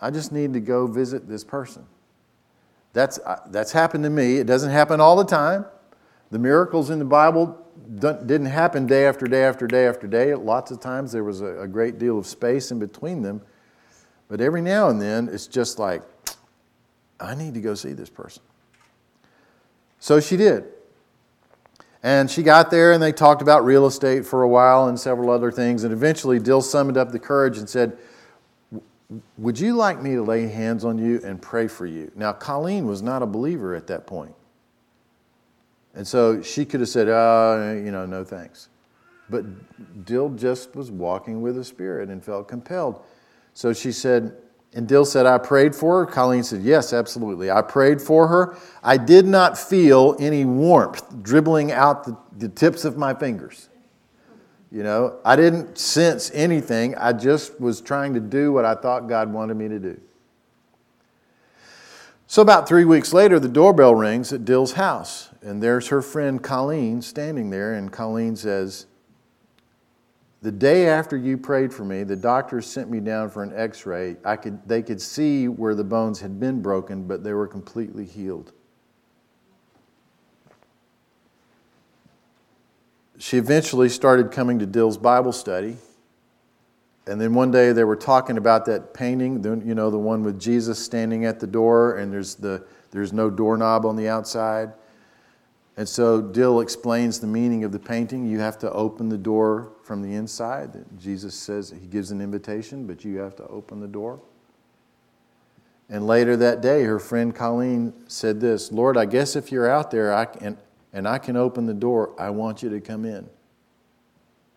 I 0.00 0.10
just 0.10 0.32
need 0.32 0.52
to 0.54 0.60
go 0.60 0.86
visit 0.86 1.28
this 1.28 1.44
person. 1.44 1.84
That's, 2.92 3.18
uh, 3.20 3.40
that's 3.48 3.72
happened 3.72 4.04
to 4.04 4.10
me. 4.10 4.36
It 4.36 4.46
doesn't 4.46 4.70
happen 4.70 5.00
all 5.00 5.16
the 5.16 5.24
time. 5.24 5.64
The 6.30 6.38
miracles 6.38 6.90
in 6.90 6.98
the 6.98 7.04
Bible 7.04 7.56
didn't 7.98 8.46
happen 8.46 8.86
day 8.86 9.06
after 9.06 9.26
day 9.26 9.44
after 9.44 9.66
day 9.66 9.86
after 9.86 10.06
day. 10.06 10.34
Lots 10.34 10.70
of 10.70 10.80
times 10.80 11.12
there 11.12 11.24
was 11.24 11.40
a, 11.40 11.60
a 11.60 11.68
great 11.68 11.98
deal 11.98 12.18
of 12.18 12.26
space 12.26 12.70
in 12.70 12.78
between 12.78 13.22
them. 13.22 13.42
But 14.28 14.40
every 14.40 14.62
now 14.62 14.88
and 14.88 15.00
then 15.00 15.28
it's 15.28 15.46
just 15.46 15.78
like, 15.78 16.02
I 17.18 17.34
need 17.34 17.54
to 17.54 17.60
go 17.60 17.74
see 17.74 17.92
this 17.92 18.08
person. 18.08 18.42
So 19.98 20.20
she 20.20 20.36
did. 20.36 20.64
And 22.02 22.30
she 22.30 22.42
got 22.42 22.70
there 22.70 22.92
and 22.92 23.02
they 23.02 23.12
talked 23.12 23.42
about 23.42 23.64
real 23.64 23.86
estate 23.86 24.24
for 24.24 24.42
a 24.42 24.48
while 24.48 24.88
and 24.88 24.98
several 24.98 25.30
other 25.30 25.52
things. 25.52 25.84
And 25.84 25.92
eventually, 25.92 26.38
Dill 26.38 26.62
summoned 26.62 26.96
up 26.96 27.12
the 27.12 27.18
courage 27.18 27.58
and 27.58 27.68
said, 27.68 27.98
Would 29.36 29.58
you 29.58 29.74
like 29.74 30.00
me 30.00 30.14
to 30.14 30.22
lay 30.22 30.46
hands 30.46 30.84
on 30.84 30.98
you 30.98 31.20
and 31.22 31.40
pray 31.40 31.68
for 31.68 31.86
you? 31.86 32.10
Now, 32.14 32.32
Colleen 32.32 32.86
was 32.86 33.02
not 33.02 33.22
a 33.22 33.26
believer 33.26 33.74
at 33.74 33.86
that 33.88 34.06
point. 34.06 34.34
And 35.94 36.06
so 36.06 36.40
she 36.40 36.64
could 36.64 36.80
have 36.80 36.88
said, 36.88 37.08
Oh, 37.08 37.80
you 37.84 37.90
know, 37.90 38.06
no 38.06 38.24
thanks. 38.24 38.68
But 39.28 39.44
Dill 40.06 40.30
just 40.30 40.74
was 40.74 40.90
walking 40.90 41.42
with 41.42 41.56
the 41.56 41.64
Spirit 41.64 42.08
and 42.08 42.24
felt 42.24 42.48
compelled. 42.48 43.02
So 43.52 43.72
she 43.72 43.92
said, 43.92 44.36
and 44.72 44.86
Dill 44.86 45.04
said, 45.04 45.26
I 45.26 45.38
prayed 45.38 45.74
for 45.74 46.00
her. 46.00 46.06
Colleen 46.06 46.44
said, 46.44 46.62
Yes, 46.62 46.92
absolutely. 46.92 47.50
I 47.50 47.60
prayed 47.62 48.00
for 48.00 48.28
her. 48.28 48.56
I 48.82 48.96
did 48.96 49.26
not 49.26 49.58
feel 49.58 50.16
any 50.20 50.44
warmth 50.44 51.22
dribbling 51.22 51.72
out 51.72 52.04
the, 52.04 52.16
the, 52.36 52.48
tips 52.48 52.84
of 52.84 52.96
my 52.96 53.12
fingers. 53.12 53.68
You 54.70 54.84
know, 54.84 55.18
I 55.24 55.34
didn't 55.34 55.76
sense 55.76 56.30
anything. 56.32 56.94
I 56.94 57.12
just 57.12 57.60
was 57.60 57.80
trying 57.80 58.14
to 58.14 58.20
do 58.20 58.52
what 58.52 58.64
I 58.64 58.76
thought 58.76 59.08
God 59.08 59.32
wanted 59.32 59.56
me 59.56 59.66
to 59.66 59.80
do. 59.80 60.00
So, 62.28 62.40
about 62.40 62.68
three 62.68 62.84
weeks 62.84 63.12
later, 63.12 63.40
the 63.40 63.48
doorbell 63.48 63.96
rings 63.96 64.32
at 64.32 64.44
Dill's 64.44 64.74
house, 64.74 65.30
and 65.42 65.60
there's 65.60 65.88
her 65.88 66.00
friend 66.00 66.40
Colleen 66.40 67.02
standing 67.02 67.50
there, 67.50 67.74
and 67.74 67.90
Colleen 67.90 68.36
says, 68.36 68.86
the 70.42 70.52
day 70.52 70.86
after 70.86 71.16
you 71.16 71.36
prayed 71.36 71.72
for 71.72 71.84
me, 71.84 72.02
the 72.02 72.16
doctors 72.16 72.66
sent 72.66 72.90
me 72.90 73.00
down 73.00 73.28
for 73.28 73.42
an 73.42 73.52
x 73.54 73.84
ray. 73.84 74.16
I 74.24 74.36
could, 74.36 74.66
they 74.66 74.82
could 74.82 75.00
see 75.00 75.48
where 75.48 75.74
the 75.74 75.84
bones 75.84 76.20
had 76.20 76.40
been 76.40 76.62
broken, 76.62 77.06
but 77.06 77.22
they 77.22 77.34
were 77.34 77.46
completely 77.46 78.06
healed. 78.06 78.52
She 83.18 83.36
eventually 83.36 83.90
started 83.90 84.32
coming 84.32 84.58
to 84.60 84.66
Dill's 84.66 84.96
Bible 84.96 85.32
study. 85.32 85.76
And 87.06 87.20
then 87.20 87.34
one 87.34 87.50
day 87.50 87.72
they 87.72 87.84
were 87.84 87.96
talking 87.96 88.38
about 88.38 88.64
that 88.64 88.94
painting, 88.94 89.44
you 89.66 89.74
know, 89.74 89.90
the 89.90 89.98
one 89.98 90.22
with 90.22 90.40
Jesus 90.40 90.78
standing 90.78 91.26
at 91.26 91.38
the 91.38 91.46
door, 91.46 91.96
and 91.96 92.10
there's, 92.10 92.34
the, 92.36 92.64
there's 92.92 93.12
no 93.12 93.28
doorknob 93.28 93.84
on 93.84 93.96
the 93.96 94.08
outside. 94.08 94.72
And 95.80 95.88
so 95.88 96.20
Dill 96.20 96.60
explains 96.60 97.20
the 97.20 97.26
meaning 97.26 97.64
of 97.64 97.72
the 97.72 97.78
painting. 97.78 98.26
You 98.26 98.38
have 98.38 98.58
to 98.58 98.70
open 98.70 99.08
the 99.08 99.16
door 99.16 99.72
from 99.82 100.02
the 100.02 100.12
inside. 100.14 100.84
Jesus 100.98 101.34
says 101.34 101.70
he 101.70 101.86
gives 101.86 102.10
an 102.10 102.20
invitation, 102.20 102.86
but 102.86 103.02
you 103.02 103.16
have 103.16 103.34
to 103.36 103.46
open 103.46 103.80
the 103.80 103.88
door. 103.88 104.20
And 105.88 106.06
later 106.06 106.36
that 106.36 106.60
day, 106.60 106.82
her 106.82 106.98
friend 106.98 107.34
Colleen 107.34 107.94
said 108.08 108.42
this 108.42 108.70
Lord, 108.70 108.98
I 108.98 109.06
guess 109.06 109.36
if 109.36 109.50
you're 109.50 109.70
out 109.70 109.90
there 109.90 110.12
I 110.12 110.26
can, 110.26 110.58
and 110.92 111.08
I 111.08 111.16
can 111.16 111.34
open 111.34 111.64
the 111.64 111.72
door, 111.72 112.14
I 112.18 112.28
want 112.28 112.62
you 112.62 112.68
to 112.68 112.80
come 112.82 113.06
in. 113.06 113.26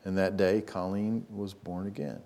And 0.03 0.17
that 0.17 0.35
day, 0.35 0.59
Colleen 0.59 1.25
was 1.33 1.53
born 1.53 1.87
again. 1.87 2.19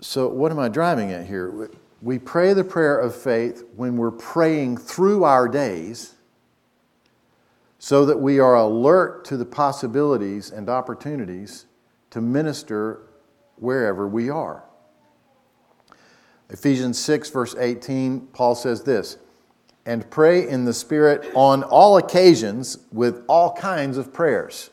So, 0.00 0.26
what 0.28 0.50
am 0.50 0.58
I 0.58 0.68
driving 0.68 1.12
at 1.12 1.26
here? 1.26 1.68
We 2.02 2.18
pray 2.18 2.52
the 2.52 2.64
prayer 2.64 2.98
of 2.98 3.14
faith 3.14 3.64
when 3.74 3.96
we're 3.96 4.10
praying 4.10 4.76
through 4.76 5.24
our 5.24 5.48
days 5.48 6.14
so 7.78 8.04
that 8.06 8.18
we 8.18 8.38
are 8.38 8.54
alert 8.54 9.24
to 9.24 9.36
the 9.36 9.44
possibilities 9.44 10.50
and 10.50 10.68
opportunities 10.68 11.66
to 12.10 12.20
minister 12.20 13.00
wherever 13.56 14.06
we 14.06 14.28
are. 14.28 14.64
Ephesians 16.50 16.98
6, 16.98 17.30
verse 17.30 17.54
18, 17.58 18.28
Paul 18.28 18.54
says 18.54 18.82
this 18.84 19.18
and 19.84 20.08
pray 20.10 20.46
in 20.46 20.64
the 20.64 20.74
Spirit 20.74 21.30
on 21.34 21.62
all 21.62 21.96
occasions 21.96 22.78
with 22.92 23.24
all 23.28 23.52
kinds 23.52 23.96
of 23.96 24.12
prayers 24.12 24.70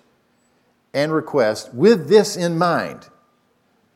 and 0.93 1.13
requests, 1.13 1.71
with 1.73 2.09
this 2.09 2.35
in 2.35 2.57
mind. 2.57 3.09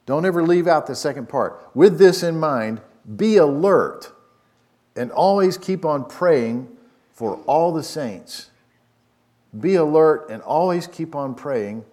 Don't 0.06 0.26
ever 0.26 0.44
leave 0.44 0.68
out 0.68 0.88
the 0.88 0.96
second 0.96 1.28
part. 1.28 1.70
With 1.74 1.98
this 1.98 2.24
in 2.24 2.40
mind, 2.40 2.82
be 3.16 3.38
alert 3.38 4.12
and 4.96 5.12
always 5.12 5.58
keep 5.58 5.86
on 5.86 6.06
praying 6.06 6.68
for 7.12 7.38
all 7.46 7.72
the 7.72 7.84
saints. 7.84 8.50
Be 9.60 9.76
alert 9.76 10.30
and 10.30 10.42
always 10.42 10.88
keep 10.88 11.16
on 11.16 11.34
praying 11.34 11.86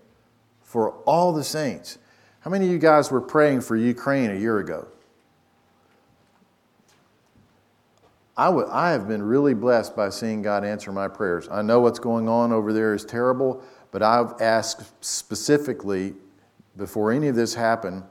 for 0.62 0.90
all 1.06 1.32
the 1.32 1.44
saints. 1.44 1.98
How 2.40 2.50
many 2.50 2.66
of 2.66 2.72
you 2.72 2.78
guys 2.78 3.10
were 3.10 3.20
praying 3.20 3.60
for 3.60 3.76
Ukraine 3.76 4.30
a 4.30 4.34
year 4.34 4.58
ago? 4.58 4.88
I, 8.36 8.46
w- 8.46 8.68
I 8.68 8.90
have 8.90 9.06
been 9.06 9.22
really 9.22 9.54
blessed 9.54 9.94
by 9.94 10.08
seeing 10.10 10.42
God 10.42 10.64
answer 10.64 10.90
my 10.90 11.06
prayers. 11.06 11.48
I 11.48 11.62
know 11.62 11.80
what's 11.80 12.00
going 12.00 12.28
on 12.28 12.52
over 12.52 12.72
there 12.72 12.92
is 12.92 13.04
terrible, 13.04 13.62
but 13.92 14.02
I've 14.02 14.40
asked 14.40 15.04
specifically 15.04 16.14
before 16.76 17.12
any 17.12 17.28
of 17.28 17.36
this 17.36 17.54
happened 17.54 18.02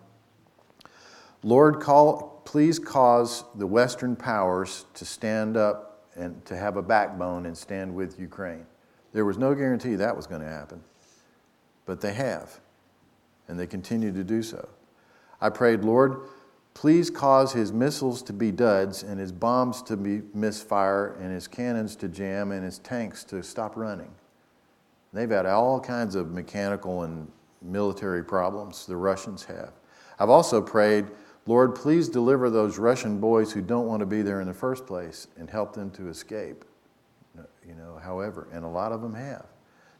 Lord, 1.46 1.82
call, 1.82 2.33
please 2.46 2.80
cause 2.80 3.44
the 3.56 3.68
Western 3.68 4.16
powers 4.16 4.86
to 4.94 5.06
stand 5.06 5.58
up 5.58 6.08
and 6.16 6.44
to 6.46 6.56
have 6.56 6.78
a 6.78 6.82
backbone 6.82 7.46
and 7.46 7.58
stand 7.58 7.94
with 7.94 8.20
Ukraine. 8.20 8.66
There 9.14 9.26
was 9.26 9.38
no 9.38 9.54
guarantee 9.56 9.96
that 9.96 10.16
was 10.16 10.28
going 10.28 10.42
to 10.42 10.48
happen, 10.48 10.82
but 11.86 12.02
they 12.02 12.14
have, 12.14 12.60
and 13.48 13.60
they 13.60 13.68
continue 13.68 14.12
to 14.12 14.24
do 14.24 14.42
so. 14.42 14.68
I 15.42 15.50
prayed, 15.50 15.84
Lord, 15.84 16.22
please 16.74 17.10
cause 17.10 17.54
his 17.54 17.72
missiles 17.72 18.22
to 18.24 18.34
be 18.34 18.52
duds 18.52 19.04
and 19.04 19.20
his 19.20 19.32
bombs 19.32 19.82
to 19.84 19.98
be 19.98 20.22
misfire 20.34 21.18
and 21.20 21.32
his 21.32 21.48
cannons 21.48 21.96
to 21.98 22.08
jam 22.08 22.52
and 22.52 22.64
his 22.64 22.80
tanks 22.80 23.24
to 23.26 23.44
stop 23.44 23.76
running. 23.76 24.12
They've 25.14 25.30
had 25.30 25.46
all 25.46 25.80
kinds 25.80 26.16
of 26.16 26.32
mechanical 26.32 27.04
and 27.04 27.32
military 27.62 28.24
problems, 28.24 28.88
the 28.88 28.96
Russians 28.96 29.44
have. 29.46 29.74
I've 30.20 30.30
also 30.30 30.62
prayed, 30.62 31.06
Lord, 31.46 31.76
please 31.76 32.08
deliver 32.08 32.50
those 32.50 32.78
Russian 32.78 33.20
boys 33.20 33.52
who 33.52 33.62
don't 33.62 33.86
want 33.86 34.00
to 34.00 34.06
be 34.06 34.22
there 34.22 34.40
in 34.40 34.48
the 34.48 34.54
first 34.54 34.86
place 34.86 35.28
and 35.38 35.50
help 35.50 35.74
them 35.74 35.92
to 35.92 36.08
escape. 36.08 36.64
You 37.68 37.76
know, 37.76 38.00
however, 38.02 38.48
and 38.52 38.64
a 38.66 38.68
lot 38.68 38.92
of 38.92 39.02
them 39.02 39.14
have. 39.14 39.46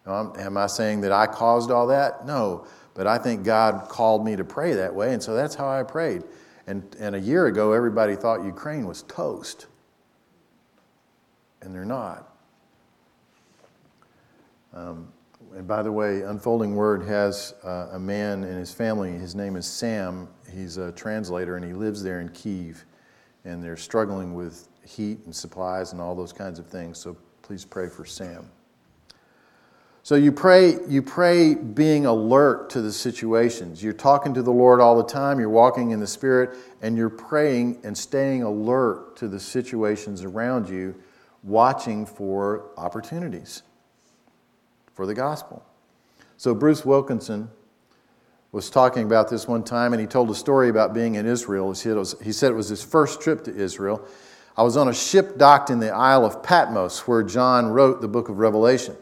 Now, 0.06 0.34
am 0.38 0.58
I 0.58 0.68
saying 0.68 1.02
that 1.02 1.12
I 1.12 1.28
caused 1.28 1.72
all 1.72 1.88
that? 1.88 2.26
No, 2.26 2.66
but 2.94 3.08
I 3.08 3.18
think 3.18 3.44
God 3.44 3.88
called 3.90 4.26
me 4.26 4.36
to 4.36 4.44
pray 4.44 4.74
that 4.74 4.94
way, 4.94 5.14
and 5.14 5.24
so 5.24 5.34
that's 5.34 5.56
how 5.56 5.70
I 5.70 5.84
prayed. 5.84 6.24
And, 6.68 6.84
and 7.00 7.16
a 7.16 7.20
year 7.20 7.48
ago, 7.48 7.72
everybody 7.72 8.16
thought 8.16 8.44
Ukraine 8.44 8.86
was 8.86 9.04
toast, 9.04 9.68
and 11.62 11.74
they're 11.74 11.86
not. 11.86 12.30
Um, 14.74 15.08
and 15.56 15.68
by 15.68 15.84
the 15.84 15.92
way, 15.92 16.22
Unfolding 16.22 16.76
Word 16.76 17.04
has 17.04 17.54
uh, 17.64 17.90
a 17.92 18.00
man 18.00 18.44
in 18.44 18.58
his 18.58 18.74
family. 18.74 19.12
His 19.12 19.36
name 19.36 19.56
is 19.56 19.66
Sam. 19.66 20.28
He's 20.54 20.78
a 20.78 20.92
translator 20.92 21.56
and 21.56 21.66
he 21.66 21.74
lives 21.74 22.04
there 22.04 22.22
in 22.22 22.30
Kiev. 22.30 22.86
And 23.46 23.62
they're 23.62 23.78
struggling 23.78 24.34
with 24.34 24.70
heat 24.86 25.20
and 25.26 25.36
supplies 25.36 25.92
and 25.92 26.02
all 26.02 26.16
those 26.16 26.34
kinds 26.34 26.60
of 26.60 26.68
things. 26.68 26.98
So 26.98 27.18
please 27.42 27.66
pray 27.66 27.90
for 27.90 28.06
Sam. 28.06 28.50
So 30.06 30.16
you 30.16 30.34
pray, 30.34 30.80
you 30.86 31.02
pray 31.02 31.56
being 31.56 32.06
alert 32.06 32.70
to 32.72 32.82
the 32.82 32.92
situations. 32.92 33.82
You're 33.82 33.94
talking 33.94 34.34
to 34.34 34.42
the 34.42 34.52
Lord 34.52 34.82
all 34.82 34.98
the 34.98 35.06
time, 35.06 35.40
you're 35.40 35.48
walking 35.48 35.92
in 35.92 36.02
the 36.02 36.08
Spirit, 36.08 36.58
and 36.82 36.98
you're 36.98 37.10
praying 37.10 37.80
and 37.86 37.98
staying 37.98 38.44
alert 38.44 39.16
to 39.18 39.30
the 39.30 39.40
situations 39.40 40.24
around 40.26 40.68
you, 40.68 40.94
watching 41.42 42.06
for 42.06 42.66
opportunities 42.76 43.64
for 44.94 45.06
the 45.06 45.14
gospel. 45.14 45.66
So 46.36 46.54
Bruce 46.54 46.84
Wilkinson 46.84 47.50
was 48.54 48.70
talking 48.70 49.04
about 49.04 49.30
this 49.30 49.48
one 49.48 49.64
time, 49.64 49.94
and 49.94 50.00
he 50.00 50.08
told 50.08 50.30
a 50.30 50.36
story 50.36 50.70
about 50.70 50.94
being 50.94 51.16
in 51.16 51.26
Israel. 51.26 51.72
He 51.74 52.32
said 52.32 52.52
it 52.52 52.56
was, 52.56 52.70
his 52.70 52.84
first 52.84 53.20
trip 53.20 53.44
to 53.46 53.56
Israel. 53.56 54.08
I 54.56 54.62
was 54.62 54.78
on 54.78 54.88
a 54.88 54.94
ship 54.94 55.40
docked 55.40 55.72
in 55.72 55.80
the 55.80 55.90
Isle 55.90 56.24
of 56.24 56.44
Patmos, 56.44 57.08
where 57.08 57.24
John 57.24 57.70
wrote 57.72 58.00
the 58.00 58.08
book 58.08 58.30
of 58.30 58.38
Revelation. 58.38 58.96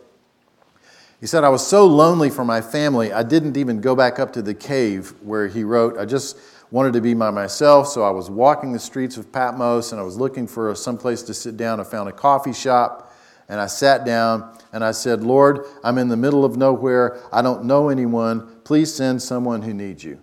He 1.19 1.27
said, 1.27 1.43
I 1.43 1.49
was 1.49 1.67
so 1.67 1.85
lonely 1.85 2.29
for 2.29 2.45
my 2.45 2.61
family, 2.61 3.11
I 3.11 3.23
didn't 3.23 3.57
even 3.57 3.81
go 3.81 3.93
back 3.93 4.17
up 4.17 4.31
to 4.33 4.41
the 4.41 4.53
cave 4.53 5.13
where 5.21 5.49
he 5.49 5.65
wrote. 5.65 5.97
I 5.97 6.05
just 6.05 6.37
wanted 6.71 6.93
to 6.93 7.01
be 7.01 7.13
by 7.13 7.29
myself, 7.29 7.89
so 7.89 8.03
I 8.03 8.09
was 8.09 8.29
walking 8.29 8.71
the 8.71 8.79
streets 8.79 9.17
of 9.17 9.33
Patmos 9.33 9.91
and 9.91 9.99
I 9.99 10.03
was 10.05 10.15
looking 10.15 10.47
for 10.47 10.73
some 10.73 10.97
place 10.97 11.21
to 11.23 11.33
sit 11.33 11.57
down. 11.57 11.81
I 11.81 11.83
found 11.83 12.07
a 12.07 12.13
coffee 12.13 12.53
shop 12.53 13.10
and 13.51 13.59
I 13.59 13.67
sat 13.67 14.05
down 14.05 14.57
and 14.71 14.81
I 14.81 14.91
said, 14.91 15.23
Lord, 15.23 15.65
I'm 15.83 15.97
in 15.97 16.07
the 16.07 16.15
middle 16.15 16.45
of 16.45 16.55
nowhere. 16.55 17.19
I 17.33 17.41
don't 17.41 17.65
know 17.65 17.89
anyone. 17.89 18.47
Please 18.63 18.93
send 18.93 19.21
someone 19.21 19.61
who 19.61 19.73
needs 19.73 20.05
you. 20.05 20.21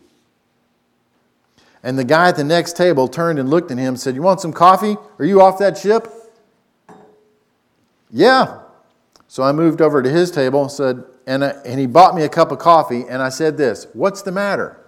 And 1.82 1.98
the 1.98 2.04
guy 2.04 2.30
at 2.30 2.36
the 2.36 2.44
next 2.44 2.74
table 2.74 3.06
turned 3.06 3.38
and 3.38 3.50
looked 3.50 3.70
at 3.70 3.76
him 3.76 3.88
and 3.88 4.00
said, 4.00 4.14
You 4.14 4.22
want 4.22 4.40
some 4.40 4.52
coffee? 4.52 4.96
Are 5.18 5.24
you 5.26 5.42
off 5.42 5.58
that 5.58 5.76
ship? 5.76 6.08
Yeah. 8.10 8.60
So 9.28 9.42
I 9.42 9.52
moved 9.52 9.82
over 9.82 10.02
to 10.02 10.08
his 10.08 10.30
table 10.30 10.62
and 10.62 10.72
said, 10.72 11.04
and, 11.26 11.44
I, 11.44 11.48
and 11.66 11.78
he 11.78 11.86
bought 11.86 12.14
me 12.14 12.22
a 12.22 12.28
cup 12.30 12.50
of 12.50 12.58
coffee, 12.58 13.04
and 13.06 13.20
I 13.20 13.28
said 13.28 13.58
this, 13.58 13.86
What's 13.92 14.22
the 14.22 14.32
matter? 14.32 14.80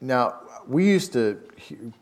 Now, 0.00 0.40
we 0.66 0.86
used 0.86 1.12
to, 1.12 1.38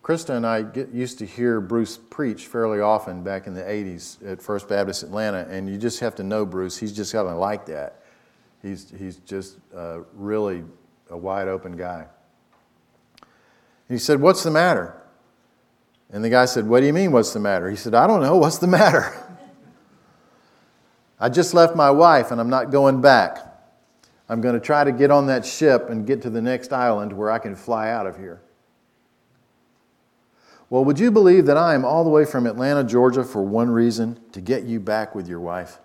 Krista 0.02 0.36
and 0.36 0.46
I 0.46 0.62
get, 0.62 0.90
used 0.90 1.18
to 1.18 1.26
hear 1.26 1.60
Bruce 1.60 1.98
preach 1.98 2.46
fairly 2.46 2.80
often 2.80 3.22
back 3.22 3.46
in 3.46 3.54
the 3.54 3.62
80s 3.62 4.24
at 4.26 4.40
First 4.40 4.68
Baptist 4.68 5.02
Atlanta, 5.02 5.46
and 5.50 5.68
you 5.68 5.76
just 5.76 6.00
have 6.00 6.14
to 6.16 6.22
know 6.22 6.46
Bruce. 6.46 6.76
He's 6.76 6.92
just 6.92 7.12
kind 7.12 7.28
of 7.28 7.36
like 7.36 7.66
that. 7.66 8.02
He's, 8.62 8.92
he's 8.96 9.16
just 9.18 9.58
uh, 9.74 10.00
really 10.14 10.64
a 11.10 11.16
wide 11.16 11.48
open 11.48 11.76
guy. 11.76 12.06
He 13.88 13.98
said, 13.98 14.20
What's 14.20 14.42
the 14.42 14.50
matter? 14.50 14.94
And 16.12 16.24
the 16.24 16.30
guy 16.30 16.44
said, 16.44 16.66
What 16.66 16.80
do 16.80 16.86
you 16.86 16.92
mean, 16.92 17.12
what's 17.12 17.32
the 17.32 17.40
matter? 17.40 17.70
He 17.70 17.76
said, 17.76 17.94
I 17.94 18.06
don't 18.06 18.22
know, 18.22 18.36
what's 18.36 18.58
the 18.58 18.66
matter? 18.66 19.14
I 21.20 21.28
just 21.28 21.54
left 21.54 21.76
my 21.76 21.90
wife 21.90 22.30
and 22.30 22.40
I'm 22.40 22.48
not 22.48 22.70
going 22.70 23.00
back. 23.00 23.46
I'm 24.28 24.40
going 24.40 24.54
to 24.54 24.60
try 24.60 24.84
to 24.84 24.92
get 24.92 25.10
on 25.10 25.26
that 25.26 25.44
ship 25.44 25.90
and 25.90 26.06
get 26.06 26.22
to 26.22 26.30
the 26.30 26.40
next 26.40 26.72
island 26.72 27.12
where 27.12 27.30
I 27.30 27.38
can 27.38 27.56
fly 27.56 27.90
out 27.90 28.06
of 28.06 28.16
here. 28.16 28.40
Well, 30.70 30.84
would 30.84 31.00
you 31.00 31.10
believe 31.10 31.46
that 31.46 31.56
I 31.56 31.74
am 31.74 31.84
all 31.84 32.04
the 32.04 32.10
way 32.10 32.24
from 32.24 32.46
Atlanta, 32.46 32.84
Georgia 32.84 33.24
for 33.24 33.42
one 33.42 33.70
reason 33.70 34.20
to 34.30 34.40
get 34.40 34.62
you 34.62 34.78
back 34.78 35.16
with 35.16 35.28
your 35.28 35.40
wife? 35.40 35.78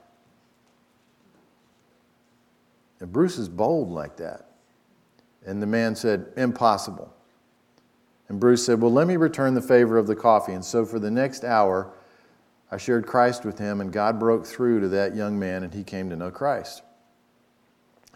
And 3.00 3.12
Bruce 3.12 3.38
is 3.38 3.50
bold 3.50 3.92
like 3.92 4.18
that. 4.18 4.52
And 5.46 5.62
the 5.62 5.68
man 5.68 5.96
said, 5.96 6.32
Impossible. 6.38 7.12
And 8.30 8.40
Bruce 8.40 8.66
said, 8.66 8.82
Well, 8.82 8.92
let 8.92 9.08
me 9.08 9.16
return 9.16 9.54
the 9.54 9.62
favor 9.62 9.98
of 9.98 10.08
the 10.08 10.16
coffee. 10.16 10.54
And 10.54 10.64
so 10.64 10.86
for 10.86 11.00
the 11.00 11.12
next 11.12 11.44
hour, 11.44 11.92
I 12.72 12.78
shared 12.78 13.06
Christ 13.06 13.46
with 13.46 13.60
him, 13.60 13.82
and 13.82 13.92
God 13.92 14.20
broke 14.20 14.46
through 14.46 14.82
to 14.82 14.88
that 14.90 15.16
young 15.16 15.38
man, 15.38 15.64
and 15.64 15.74
he 15.74 15.84
came 15.84 16.10
to 16.10 16.16
know 16.16 16.32
Christ. 16.32 16.82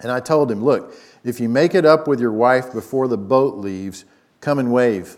And 0.02 0.12
I 0.12 0.20
told 0.20 0.52
him, 0.52 0.64
Look, 0.64 0.96
if 1.24 1.40
you 1.40 1.50
make 1.50 1.76
it 1.76 1.86
up 1.86 2.08
with 2.08 2.20
your 2.20 2.32
wife 2.32 2.74
before 2.74 3.08
the 3.08 3.18
boat 3.18 3.58
leaves, 3.58 4.06
come 4.42 4.60
and 4.60 4.72
wave. 4.72 5.18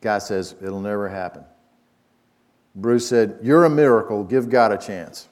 God 0.00 0.18
says, 0.18 0.54
It'll 0.62 0.80
never 0.80 1.08
happen. 1.08 1.44
Bruce 2.74 3.08
said, 3.08 3.38
You're 3.42 3.64
a 3.64 3.70
miracle. 3.70 4.24
Give 4.24 4.48
God 4.48 4.72
a 4.72 4.78
chance. 4.78 5.28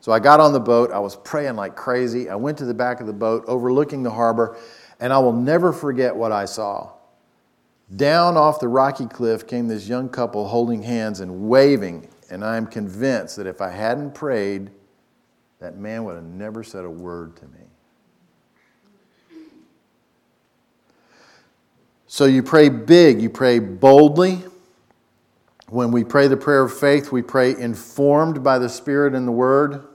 So 0.00 0.12
I 0.12 0.18
got 0.18 0.40
on 0.40 0.52
the 0.52 0.60
boat. 0.60 0.90
I 0.92 0.98
was 0.98 1.16
praying 1.16 1.56
like 1.56 1.76
crazy. 1.76 2.30
I 2.30 2.34
went 2.34 2.58
to 2.58 2.64
the 2.64 2.74
back 2.74 3.00
of 3.00 3.06
the 3.06 3.12
boat, 3.12 3.44
overlooking 3.46 4.02
the 4.02 4.10
harbor, 4.10 4.56
and 4.98 5.12
I 5.12 5.18
will 5.18 5.32
never 5.32 5.72
forget 5.72 6.14
what 6.14 6.32
I 6.32 6.46
saw. 6.46 6.92
Down 7.94 8.36
off 8.36 8.60
the 8.60 8.68
rocky 8.68 9.06
cliff 9.06 9.46
came 9.46 9.68
this 9.68 9.88
young 9.88 10.08
couple 10.08 10.46
holding 10.46 10.82
hands 10.82 11.20
and 11.20 11.48
waving, 11.48 12.08
and 12.30 12.44
I 12.44 12.56
am 12.56 12.66
convinced 12.66 13.36
that 13.36 13.46
if 13.46 13.60
I 13.60 13.68
hadn't 13.68 14.14
prayed, 14.14 14.70
that 15.58 15.76
man 15.76 16.04
would 16.04 16.14
have 16.14 16.24
never 16.24 16.62
said 16.62 16.84
a 16.84 16.90
word 16.90 17.36
to 17.36 17.44
me. 17.46 17.59
So 22.12 22.24
you 22.24 22.42
pray 22.42 22.70
big, 22.70 23.22
you 23.22 23.30
pray 23.30 23.60
boldly. 23.60 24.42
When 25.68 25.92
we 25.92 26.02
pray 26.02 26.26
the 26.26 26.36
prayer 26.36 26.62
of 26.62 26.76
faith, 26.76 27.12
we 27.12 27.22
pray 27.22 27.56
informed 27.56 28.42
by 28.42 28.58
the 28.58 28.68
Spirit 28.68 29.14
and 29.14 29.28
the 29.28 29.32
Word. 29.32 29.86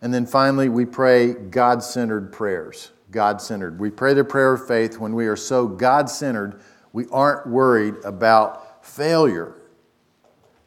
And 0.00 0.14
then 0.14 0.26
finally, 0.26 0.68
we 0.68 0.84
pray 0.84 1.32
God 1.32 1.82
centered 1.82 2.32
prayers. 2.32 2.92
God 3.10 3.42
centered. 3.42 3.80
We 3.80 3.90
pray 3.90 4.14
the 4.14 4.22
prayer 4.22 4.52
of 4.52 4.64
faith 4.68 4.98
when 4.98 5.16
we 5.16 5.26
are 5.26 5.34
so 5.34 5.66
God 5.66 6.08
centered 6.08 6.60
we 6.92 7.06
aren't 7.10 7.48
worried 7.48 7.96
about 8.04 8.86
failure. 8.86 9.56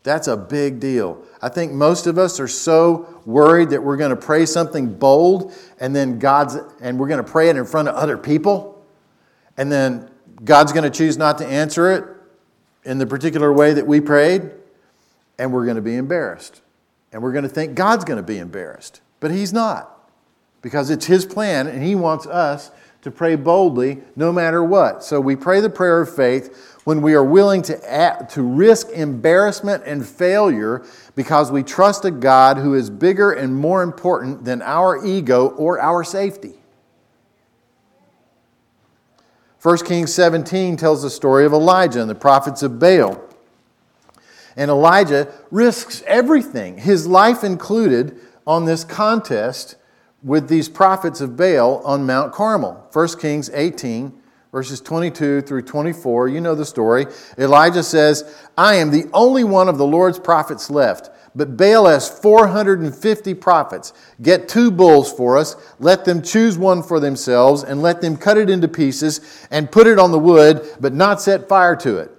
That's 0.04 0.28
a 0.28 0.36
big 0.36 0.82
deal. 0.82 1.24
I 1.42 1.48
think 1.48 1.72
most 1.72 2.08
of 2.08 2.18
us 2.18 2.42
are 2.42 2.50
so 2.50 3.22
worried 3.26 3.70
that 3.70 3.82
we're 3.82 3.96
going 3.96 4.10
to 4.10 4.18
pray 4.18 4.46
something 4.46 4.96
bold 4.96 5.54
and 5.80 5.96
then 5.96 6.20
God's 6.20 6.58
and 6.82 7.00
we're 7.00 7.08
going 7.08 7.24
to 7.24 7.32
pray 7.32 7.48
it 7.48 7.56
in 7.56 7.66
front 7.66 7.88
of 7.88 7.96
other 7.96 8.18
people 8.18 8.86
and 9.56 9.72
then 9.72 10.10
God's 10.44 10.74
going 10.74 10.84
to 10.84 10.96
choose 10.96 11.18
not 11.18 11.38
to 11.38 11.46
answer 11.46 11.92
it 11.92 12.04
in 12.84 12.98
the 12.98 13.08
particular 13.08 13.52
way 13.52 13.74
that 13.74 13.88
we 13.88 14.02
prayed 14.02 14.52
and 15.38 15.52
we're 15.52 15.66
going 15.66 15.76
to 15.76 15.82
be 15.82 15.96
embarrassed. 15.96 16.62
And 17.12 17.22
we're 17.22 17.32
going 17.32 17.44
to 17.44 17.50
think 17.50 17.76
God's 17.76 18.04
going 18.04 18.18
to 18.18 18.24
be 18.24 18.38
embarrassed, 18.38 19.02
but 19.20 19.32
he's 19.32 19.54
not. 19.54 19.92
Because 20.62 20.90
it's 20.90 21.06
his 21.06 21.26
plan 21.26 21.68
and 21.68 21.84
he 21.84 21.96
wants 21.96 22.26
us 22.26 22.72
to 23.04 23.12
pray 23.12 23.36
boldly 23.36 24.00
no 24.16 24.34
matter 24.34 24.64
what. 24.64 25.04
So 25.04 25.22
we 25.22 25.36
pray 25.36 25.62
the 25.62 25.70
prayer 25.70 26.02
of 26.02 26.14
faith 26.14 26.80
when 26.86 27.02
we 27.02 27.14
are 27.14 27.24
willing 27.24 27.62
to, 27.64 27.92
act, 27.92 28.34
to 28.34 28.42
risk 28.42 28.90
embarrassment 28.90 29.84
and 29.86 30.06
failure 30.06 30.84
because 31.16 31.52
we 31.52 31.62
trust 31.62 32.04
a 32.04 32.12
God 32.12 32.58
who 32.58 32.74
is 32.74 32.90
bigger 32.90 33.32
and 33.32 33.56
more 33.56 33.84
important 33.84 34.44
than 34.44 34.62
our 34.64 35.06
ego 35.06 35.50
or 35.50 35.80
our 35.80 36.04
safety. 36.04 36.56
1 39.66 39.78
Kings 39.80 40.14
17 40.14 40.78
tells 40.78 41.02
the 41.02 41.10
story 41.10 41.44
of 41.44 41.52
Elijah 41.52 42.00
and 42.00 42.08
the 42.08 42.14
prophets 42.14 42.62
of 42.62 42.78
Baal. 42.78 43.20
And 44.56 44.70
Elijah 44.70 45.34
risks 45.50 46.04
everything, 46.06 46.78
his 46.78 47.08
life 47.08 47.44
included, 47.44 48.16
on 48.46 48.66
this 48.66 48.84
contest 48.84 49.78
with 50.22 50.50
these 50.50 50.70
prophets 50.70 51.20
of 51.20 51.36
Baal 51.36 51.82
on 51.84 52.06
Mount 52.06 52.32
Carmel. 52.32 52.88
1 52.94 53.08
Kings 53.18 53.50
18, 53.50 54.14
verses 54.52 54.82
22 54.82 55.42
through 55.42 55.64
24. 55.64 56.28
You 56.28 56.42
know 56.42 56.54
the 56.54 56.64
story. 56.64 57.08
Elijah 57.40 57.82
says, 57.82 58.38
I 58.56 58.76
am 58.76 58.92
the 58.92 59.10
only 59.14 59.44
one 59.44 59.68
of 59.68 59.80
the 59.80 59.88
Lord's 59.88 60.20
prophets 60.20 60.70
left. 60.70 61.10
But 61.36 61.58
Baal 61.58 61.86
has 61.86 62.08
450 62.08 63.34
prophets. 63.34 63.94
Get 64.22 64.48
two 64.48 64.72
bulls 64.72 65.12
for 65.12 65.38
us, 65.38 65.56
let 65.80 66.06
them 66.06 66.22
choose 66.22 66.58
one 66.58 66.82
for 66.82 67.00
themselves, 67.00 67.64
and 67.64 67.82
let 67.82 68.02
them 68.02 68.16
cut 68.16 68.38
it 68.38 68.50
into 68.50 68.68
pieces 68.68 69.48
and 69.52 69.72
put 69.72 69.88
it 69.88 70.00
on 70.00 70.12
the 70.12 70.20
wood, 70.20 70.68
but 70.80 70.94
not 70.94 71.22
set 71.22 71.50
fire 71.50 71.76
to 71.78 71.98
it. 71.98 72.12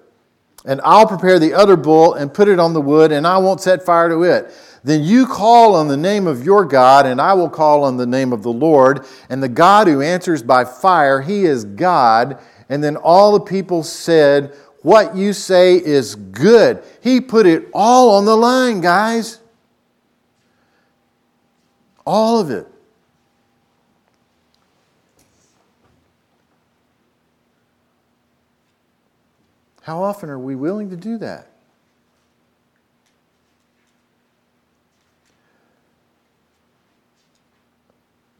And 0.66 0.80
I'll 0.84 1.06
prepare 1.06 1.38
the 1.38 1.54
other 1.54 1.76
bull 1.76 2.14
and 2.14 2.34
put 2.34 2.48
it 2.48 2.58
on 2.58 2.74
the 2.74 2.80
wood, 2.80 3.12
and 3.12 3.26
I 3.26 3.38
won't 3.38 3.60
set 3.60 3.84
fire 3.84 4.08
to 4.08 4.24
it. 4.24 4.52
Then 4.86 5.02
you 5.02 5.26
call 5.26 5.74
on 5.74 5.88
the 5.88 5.96
name 5.96 6.26
of 6.26 6.44
your 6.44 6.64
God, 6.64 7.06
and 7.06 7.20
I 7.20 7.32
will 7.34 7.50
call 7.50 7.84
on 7.84 7.96
the 7.96 8.06
name 8.06 8.32
of 8.32 8.42
the 8.42 8.52
Lord. 8.52 9.04
And 9.28 9.42
the 9.42 9.48
God 9.48 9.88
who 9.88 10.00
answers 10.00 10.42
by 10.42 10.64
fire, 10.64 11.20
he 11.20 11.44
is 11.44 11.64
God. 11.64 12.38
And 12.68 12.84
then 12.84 12.96
all 12.96 13.32
the 13.32 13.44
people 13.44 13.82
said, 13.82 14.54
What 14.86 15.16
you 15.16 15.32
say 15.32 15.74
is 15.74 16.14
good. 16.14 16.80
He 17.00 17.20
put 17.20 17.44
it 17.44 17.68
all 17.74 18.10
on 18.10 18.24
the 18.24 18.36
line, 18.36 18.80
guys. 18.80 19.40
All 22.06 22.38
of 22.38 22.52
it. 22.52 22.68
How 29.82 30.04
often 30.04 30.30
are 30.30 30.38
we 30.38 30.54
willing 30.54 30.90
to 30.90 30.96
do 30.96 31.18
that? 31.18 31.50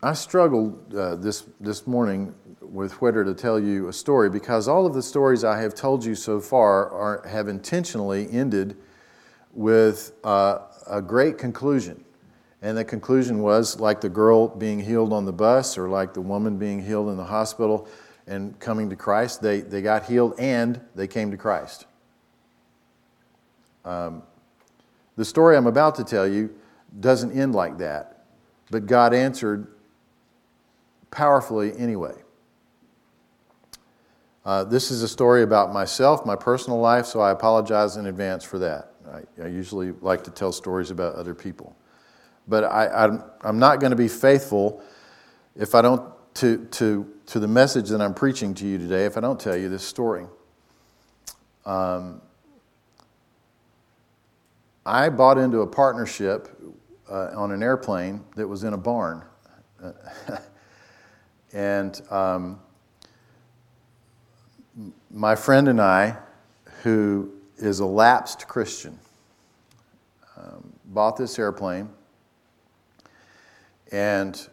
I 0.00 0.12
struggled 0.12 0.94
uh, 0.94 1.16
this, 1.16 1.42
this 1.58 1.88
morning 1.88 2.32
with 2.70 3.00
whether 3.00 3.24
to 3.24 3.34
tell 3.34 3.58
you 3.58 3.88
a 3.88 3.92
story 3.92 4.28
because 4.28 4.68
all 4.68 4.86
of 4.86 4.94
the 4.94 5.02
stories 5.02 5.44
I 5.44 5.60
have 5.60 5.74
told 5.74 6.04
you 6.04 6.14
so 6.14 6.40
far 6.40 6.90
are, 6.90 7.26
have 7.28 7.48
intentionally 7.48 8.28
ended 8.30 8.76
with 9.52 10.12
uh, 10.24 10.58
a 10.86 11.00
great 11.00 11.38
conclusion. 11.38 12.04
And 12.62 12.76
the 12.76 12.84
conclusion 12.84 13.40
was 13.42 13.78
like 13.78 14.00
the 14.00 14.08
girl 14.08 14.48
being 14.48 14.80
healed 14.80 15.12
on 15.12 15.24
the 15.24 15.32
bus 15.32 15.78
or 15.78 15.88
like 15.88 16.14
the 16.14 16.20
woman 16.20 16.58
being 16.58 16.84
healed 16.84 17.08
in 17.10 17.16
the 17.16 17.24
hospital 17.24 17.88
and 18.26 18.58
coming 18.58 18.90
to 18.90 18.96
Christ. 18.96 19.40
They, 19.40 19.60
they 19.60 19.82
got 19.82 20.06
healed 20.06 20.34
and 20.38 20.80
they 20.94 21.06
came 21.06 21.30
to 21.30 21.36
Christ. 21.36 21.86
Um, 23.84 24.22
the 25.16 25.24
story 25.24 25.56
I'm 25.56 25.66
about 25.66 25.94
to 25.96 26.04
tell 26.04 26.26
you 26.26 26.54
doesn't 26.98 27.32
end 27.32 27.54
like 27.54 27.78
that, 27.78 28.24
but 28.70 28.86
God 28.86 29.14
answered 29.14 29.68
powerfully 31.10 31.72
anyway. 31.78 32.14
Uh, 34.46 34.62
this 34.62 34.92
is 34.92 35.02
a 35.02 35.08
story 35.08 35.42
about 35.42 35.72
myself, 35.72 36.24
my 36.24 36.36
personal 36.36 36.78
life, 36.78 37.04
so 37.04 37.18
I 37.18 37.32
apologize 37.32 37.96
in 37.96 38.06
advance 38.06 38.44
for 38.44 38.60
that. 38.60 38.92
I, 39.12 39.42
I 39.42 39.48
usually 39.48 39.90
like 40.00 40.22
to 40.22 40.30
tell 40.30 40.52
stories 40.52 40.92
about 40.92 41.16
other 41.16 41.34
people. 41.34 41.74
But 42.46 42.62
I, 42.62 43.06
am 43.42 43.58
not 43.58 43.80
going 43.80 43.90
to 43.90 43.96
be 43.96 44.06
faithful 44.06 44.84
if 45.56 45.74
I 45.74 45.82
don't 45.82 46.00
to, 46.34 46.64
to, 46.64 47.12
to 47.26 47.40
the 47.40 47.48
message 47.48 47.88
that 47.88 48.00
I'm 48.00 48.14
preaching 48.14 48.54
to 48.54 48.66
you 48.68 48.78
today 48.78 49.04
if 49.04 49.16
I 49.16 49.20
don't 49.20 49.40
tell 49.40 49.56
you 49.56 49.68
this 49.68 49.82
story. 49.82 50.26
Um, 51.64 52.22
I 54.84 55.08
bought 55.08 55.38
into 55.38 55.62
a 55.62 55.66
partnership 55.66 56.56
uh, 57.10 57.30
on 57.34 57.50
an 57.50 57.64
airplane 57.64 58.22
that 58.36 58.46
was 58.46 58.62
in 58.62 58.74
a 58.74 58.78
barn. 58.78 59.24
and 61.52 62.00
um, 62.12 62.60
my 65.10 65.34
friend 65.34 65.68
and 65.68 65.80
I, 65.80 66.16
who 66.82 67.32
is 67.56 67.80
a 67.80 67.86
lapsed 67.86 68.46
Christian, 68.46 68.98
um, 70.36 70.72
bought 70.86 71.16
this 71.16 71.38
airplane 71.38 71.88
and 73.92 74.48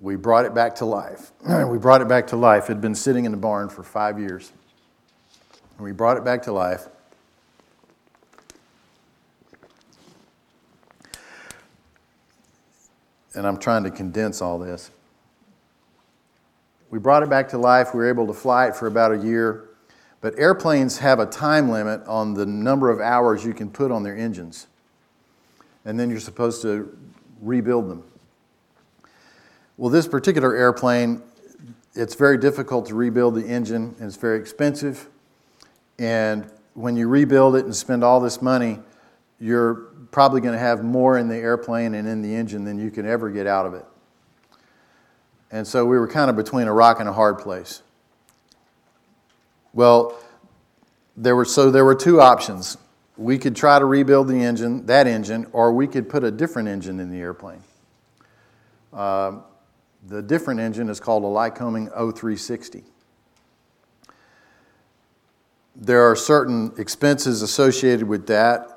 we 0.00 0.16
brought 0.16 0.44
it 0.44 0.54
back 0.54 0.74
to 0.76 0.84
life. 0.84 1.32
we 1.68 1.78
brought 1.78 2.00
it 2.00 2.08
back 2.08 2.26
to 2.28 2.36
life. 2.36 2.64
It 2.64 2.68
had 2.68 2.80
been 2.80 2.94
sitting 2.94 3.24
in 3.24 3.32
the 3.32 3.38
barn 3.38 3.68
for 3.68 3.82
five 3.82 4.18
years. 4.18 4.52
And 5.76 5.84
we 5.84 5.92
brought 5.92 6.16
it 6.16 6.24
back 6.24 6.42
to 6.42 6.52
life. 6.52 6.86
And 13.34 13.46
I'm 13.46 13.56
trying 13.56 13.82
to 13.84 13.90
condense 13.90 14.40
all 14.40 14.58
this. 14.58 14.90
We 16.94 17.00
brought 17.00 17.24
it 17.24 17.28
back 17.28 17.48
to 17.48 17.58
life. 17.58 17.92
We 17.92 17.98
were 17.98 18.08
able 18.08 18.28
to 18.28 18.32
fly 18.32 18.68
it 18.68 18.76
for 18.76 18.86
about 18.86 19.10
a 19.10 19.18
year. 19.18 19.64
But 20.20 20.38
airplanes 20.38 20.98
have 20.98 21.18
a 21.18 21.26
time 21.26 21.68
limit 21.68 22.00
on 22.06 22.34
the 22.34 22.46
number 22.46 22.88
of 22.88 23.00
hours 23.00 23.44
you 23.44 23.52
can 23.52 23.68
put 23.68 23.90
on 23.90 24.04
their 24.04 24.16
engines. 24.16 24.68
And 25.84 25.98
then 25.98 26.08
you're 26.08 26.20
supposed 26.20 26.62
to 26.62 26.96
rebuild 27.42 27.90
them. 27.90 28.04
Well, 29.76 29.90
this 29.90 30.06
particular 30.06 30.54
airplane, 30.54 31.20
it's 31.96 32.14
very 32.14 32.38
difficult 32.38 32.86
to 32.86 32.94
rebuild 32.94 33.34
the 33.34 33.44
engine, 33.44 33.96
and 33.98 34.06
it's 34.06 34.14
very 34.14 34.38
expensive. 34.38 35.08
And 35.98 36.48
when 36.74 36.96
you 36.96 37.08
rebuild 37.08 37.56
it 37.56 37.64
and 37.64 37.74
spend 37.74 38.04
all 38.04 38.20
this 38.20 38.40
money, 38.40 38.78
you're 39.40 39.88
probably 40.12 40.40
going 40.40 40.54
to 40.54 40.60
have 40.60 40.84
more 40.84 41.18
in 41.18 41.26
the 41.26 41.38
airplane 41.38 41.94
and 41.94 42.06
in 42.06 42.22
the 42.22 42.32
engine 42.32 42.62
than 42.62 42.78
you 42.78 42.92
can 42.92 43.04
ever 43.04 43.30
get 43.30 43.48
out 43.48 43.66
of 43.66 43.74
it. 43.74 43.84
And 45.54 45.64
so 45.68 45.86
we 45.86 45.96
were 45.96 46.08
kind 46.08 46.28
of 46.28 46.34
between 46.34 46.66
a 46.66 46.72
rock 46.72 46.98
and 46.98 47.08
a 47.08 47.12
hard 47.12 47.38
place. 47.38 47.80
Well, 49.72 50.18
there 51.16 51.36
were 51.36 51.44
so 51.44 51.70
there 51.70 51.84
were 51.84 51.94
two 51.94 52.20
options. 52.20 52.76
We 53.16 53.38
could 53.38 53.54
try 53.54 53.78
to 53.78 53.84
rebuild 53.84 54.26
the 54.26 54.42
engine, 54.42 54.84
that 54.86 55.06
engine, 55.06 55.46
or 55.52 55.72
we 55.72 55.86
could 55.86 56.08
put 56.08 56.24
a 56.24 56.32
different 56.32 56.68
engine 56.68 56.98
in 56.98 57.08
the 57.08 57.18
airplane. 57.18 57.62
Uh, 58.92 59.42
the 60.04 60.20
different 60.22 60.58
engine 60.58 60.88
is 60.88 60.98
called 60.98 61.22
a 61.22 61.28
Lycoming 61.28 61.86
0360. 61.86 62.82
There 65.76 66.02
are 66.02 66.16
certain 66.16 66.72
expenses 66.78 67.42
associated 67.42 68.08
with 68.08 68.26
that 68.26 68.73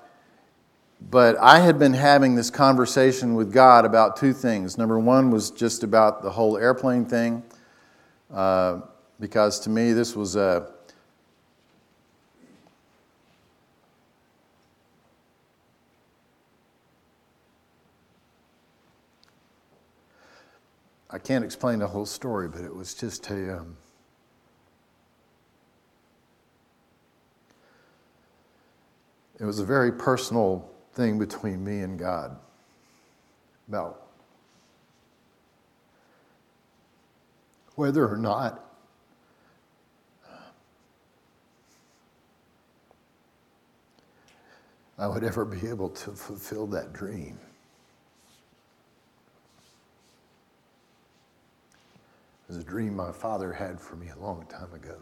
but 1.00 1.38
I 1.38 1.60
had 1.60 1.78
been 1.78 1.94
having 1.94 2.36
this 2.36 2.50
conversation 2.50 3.36
with 3.36 3.54
God 3.54 3.86
about 3.86 4.18
two 4.18 4.34
things. 4.34 4.78
Number 4.78 5.00
one 5.00 5.32
was 5.32 5.52
just 5.52 5.84
about 5.84 6.24
the 6.24 6.32
whole 6.32 6.58
airplane 6.58 7.06
thing, 7.06 7.44
uh, 8.34 8.82
because 9.20 9.60
to 9.62 9.70
me, 9.70 9.94
this 9.94 10.16
was 10.16 10.36
a. 10.36 10.72
I 21.10 21.20
can't 21.20 21.46
explain 21.46 21.80
the 21.80 21.88
whole 21.88 22.06
story, 22.06 22.50
but 22.50 22.62
it 22.62 22.76
was 22.76 22.94
just 22.94 23.30
a. 23.30 23.60
Um, 23.60 23.78
it 29.40 29.46
was 29.46 29.60
a 29.60 29.66
very 29.66 29.92
personal 29.92 30.70
thing 30.98 31.20
between 31.20 31.64
me 31.64 31.82
and 31.82 32.00
God 32.00 32.36
about 33.68 34.08
whether 37.76 38.12
or 38.12 38.18
not 38.18 38.64
I 44.98 45.06
would 45.06 45.24
ever 45.24 45.46
be 45.46 45.68
able 45.68 45.90
to 45.90 46.12
fulfill 46.14 46.66
that 46.68 46.94
dream. 46.94 47.38
It 52.42 52.48
was 52.48 52.58
a 52.58 52.64
dream 52.64 52.96
my 52.96 53.12
father 53.12 53.54
had 53.54 53.80
for 53.80 53.96
me 53.98 54.08
a 54.10 54.20
long 54.20 54.48
time 54.48 54.74
ago. 54.74 54.98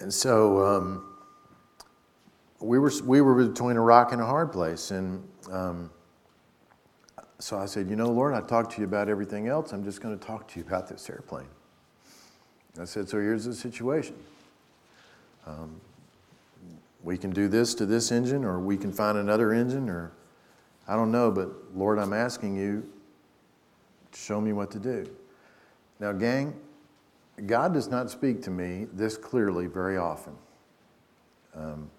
And 0.00 0.12
so, 0.12 0.66
um, 0.66 1.15
we 2.60 2.78
were, 2.78 2.92
we 3.04 3.20
were 3.20 3.46
between 3.46 3.76
a 3.76 3.80
rock 3.80 4.12
and 4.12 4.20
a 4.20 4.26
hard 4.26 4.52
place. 4.52 4.90
And 4.90 5.26
um, 5.50 5.90
so 7.38 7.58
I 7.58 7.66
said, 7.66 7.88
You 7.90 7.96
know, 7.96 8.10
Lord, 8.10 8.34
I 8.34 8.40
talked 8.40 8.72
to 8.72 8.80
you 8.80 8.86
about 8.86 9.08
everything 9.08 9.48
else. 9.48 9.72
I'm 9.72 9.84
just 9.84 10.00
going 10.00 10.18
to 10.18 10.24
talk 10.24 10.48
to 10.48 10.60
you 10.60 10.66
about 10.66 10.88
this 10.88 11.08
airplane. 11.10 11.48
I 12.80 12.84
said, 12.84 13.08
So 13.08 13.18
here's 13.18 13.44
the 13.44 13.54
situation. 13.54 14.16
Um, 15.46 15.80
we 17.02 17.16
can 17.16 17.30
do 17.30 17.46
this 17.46 17.74
to 17.74 17.86
this 17.86 18.10
engine, 18.10 18.44
or 18.44 18.58
we 18.58 18.76
can 18.76 18.92
find 18.92 19.16
another 19.16 19.52
engine, 19.52 19.88
or 19.88 20.12
I 20.88 20.96
don't 20.96 21.12
know, 21.12 21.30
but 21.30 21.50
Lord, 21.74 21.98
I'm 21.98 22.12
asking 22.12 22.56
you 22.56 22.88
to 24.10 24.18
show 24.18 24.40
me 24.40 24.52
what 24.52 24.70
to 24.72 24.80
do. 24.80 25.08
Now, 26.00 26.12
gang, 26.12 26.54
God 27.46 27.72
does 27.74 27.88
not 27.88 28.10
speak 28.10 28.42
to 28.42 28.50
me 28.50 28.86
this 28.92 29.16
clearly 29.16 29.66
very 29.66 29.96
often. 29.96 30.34
Um, 31.54 31.90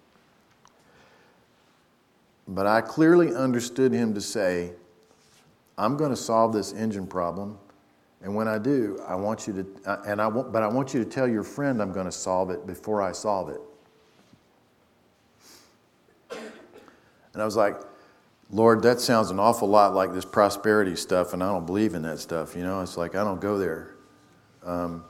but 2.48 2.66
I 2.66 2.80
clearly 2.80 3.34
understood 3.34 3.92
him 3.92 4.14
to 4.14 4.20
say, 4.20 4.72
I'm 5.76 5.96
going 5.96 6.10
to 6.10 6.16
solve 6.16 6.52
this 6.52 6.72
engine 6.72 7.06
problem. 7.06 7.58
And 8.22 8.34
when 8.34 8.48
I 8.48 8.58
do, 8.58 9.00
I 9.06 9.14
want 9.14 9.46
you 9.46 9.52
to, 9.52 9.90
uh, 9.90 10.02
and 10.06 10.20
I 10.20 10.26
want, 10.26 10.52
but 10.52 10.62
I 10.62 10.66
want 10.66 10.92
you 10.92 11.04
to 11.04 11.08
tell 11.08 11.28
your 11.28 11.44
friend 11.44 11.80
I'm 11.80 11.92
going 11.92 12.06
to 12.06 12.12
solve 12.12 12.50
it 12.50 12.66
before 12.66 13.00
I 13.00 13.12
solve 13.12 13.50
it. 13.50 13.60
And 17.34 17.42
I 17.42 17.44
was 17.44 17.54
like, 17.54 17.76
Lord, 18.50 18.82
that 18.82 18.98
sounds 18.98 19.30
an 19.30 19.38
awful 19.38 19.68
lot 19.68 19.94
like 19.94 20.12
this 20.12 20.24
prosperity 20.24 20.96
stuff, 20.96 21.34
and 21.34 21.44
I 21.44 21.52
don't 21.52 21.66
believe 21.66 21.94
in 21.94 22.02
that 22.02 22.18
stuff. 22.18 22.56
You 22.56 22.62
know, 22.62 22.80
it's 22.80 22.96
like 22.96 23.14
I 23.14 23.22
don't 23.22 23.40
go 23.40 23.58
there. 23.58 23.94
Um, 24.64 25.04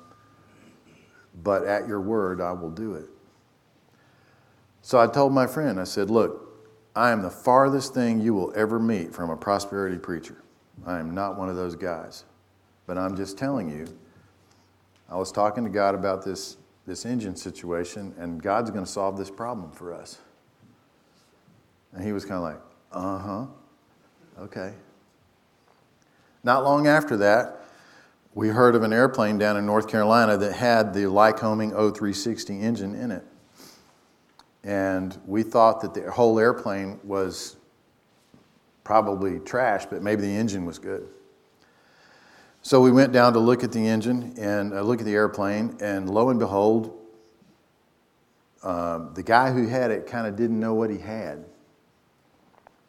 but 1.42 1.64
at 1.64 1.86
your 1.86 2.00
word, 2.00 2.40
I 2.40 2.52
will 2.52 2.70
do 2.70 2.94
it. 2.94 3.06
So 4.82 4.98
I 4.98 5.06
told 5.06 5.32
my 5.32 5.46
friend, 5.46 5.80
I 5.80 5.84
said, 5.84 6.10
Look, 6.10 6.47
I 6.98 7.12
am 7.12 7.22
the 7.22 7.30
farthest 7.30 7.94
thing 7.94 8.20
you 8.20 8.34
will 8.34 8.52
ever 8.56 8.80
meet 8.80 9.14
from 9.14 9.30
a 9.30 9.36
prosperity 9.36 9.98
preacher. 9.98 10.42
I 10.84 10.98
am 10.98 11.14
not 11.14 11.38
one 11.38 11.48
of 11.48 11.54
those 11.54 11.76
guys. 11.76 12.24
But 12.88 12.98
I'm 12.98 13.14
just 13.16 13.38
telling 13.38 13.70
you, 13.70 13.86
I 15.08 15.14
was 15.14 15.30
talking 15.30 15.62
to 15.62 15.70
God 15.70 15.94
about 15.94 16.24
this, 16.24 16.56
this 16.88 17.06
engine 17.06 17.36
situation, 17.36 18.12
and 18.18 18.42
God's 18.42 18.72
going 18.72 18.84
to 18.84 18.90
solve 18.90 19.16
this 19.16 19.30
problem 19.30 19.70
for 19.70 19.94
us. 19.94 20.18
And 21.92 22.04
he 22.04 22.10
was 22.10 22.24
kind 22.24 22.34
of 22.34 22.42
like, 22.42 22.60
uh 22.90 23.18
huh, 23.18 23.46
okay. 24.40 24.74
Not 26.42 26.64
long 26.64 26.88
after 26.88 27.16
that, 27.18 27.60
we 28.34 28.48
heard 28.48 28.74
of 28.74 28.82
an 28.82 28.92
airplane 28.92 29.38
down 29.38 29.56
in 29.56 29.64
North 29.64 29.86
Carolina 29.86 30.36
that 30.36 30.52
had 30.52 30.92
the 30.94 31.04
Lycoming 31.04 31.70
0360 31.70 32.60
engine 32.60 32.96
in 32.96 33.12
it 33.12 33.24
and 34.68 35.18
we 35.24 35.42
thought 35.42 35.80
that 35.80 35.94
the 35.94 36.10
whole 36.10 36.38
airplane 36.38 37.00
was 37.02 37.56
probably 38.84 39.38
trash, 39.38 39.86
but 39.86 40.02
maybe 40.02 40.20
the 40.20 40.36
engine 40.36 40.66
was 40.66 40.78
good. 40.78 41.08
So 42.60 42.82
we 42.82 42.92
went 42.92 43.14
down 43.14 43.32
to 43.32 43.38
look 43.38 43.64
at 43.64 43.72
the 43.72 43.88
engine 43.88 44.34
and 44.38 44.74
uh, 44.74 44.82
look 44.82 45.00
at 45.00 45.06
the 45.06 45.14
airplane, 45.14 45.78
and 45.80 46.10
lo 46.10 46.28
and 46.28 46.38
behold, 46.38 46.94
um, 48.62 49.12
the 49.14 49.22
guy 49.22 49.52
who 49.52 49.68
had 49.68 49.90
it 49.90 50.06
kind 50.06 50.26
of 50.26 50.36
didn't 50.36 50.60
know 50.60 50.74
what 50.74 50.90
he 50.90 50.98
had. 50.98 51.46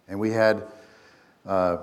And 0.10 0.20
we 0.20 0.32
had 0.32 0.64
uh, 1.46 1.78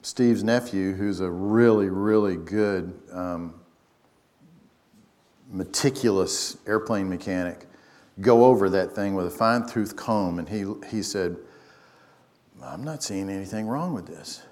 Steve's 0.00 0.42
nephew, 0.42 0.94
who's 0.94 1.20
a 1.20 1.30
really, 1.30 1.90
really 1.90 2.36
good, 2.36 2.98
um, 3.12 3.60
meticulous 5.50 6.56
airplane 6.66 7.10
mechanic, 7.10 7.66
go 8.20 8.44
over 8.44 8.68
that 8.70 8.92
thing 8.92 9.14
with 9.14 9.26
a 9.26 9.30
fine 9.30 9.66
tooth 9.66 9.96
comb. 9.96 10.38
And 10.38 10.48
he, 10.48 10.64
he 10.90 11.02
said, 11.02 11.36
I'm 12.62 12.84
not 12.84 13.02
seeing 13.02 13.28
anything 13.28 13.66
wrong 13.66 13.94
with 13.94 14.06
this. 14.06 14.42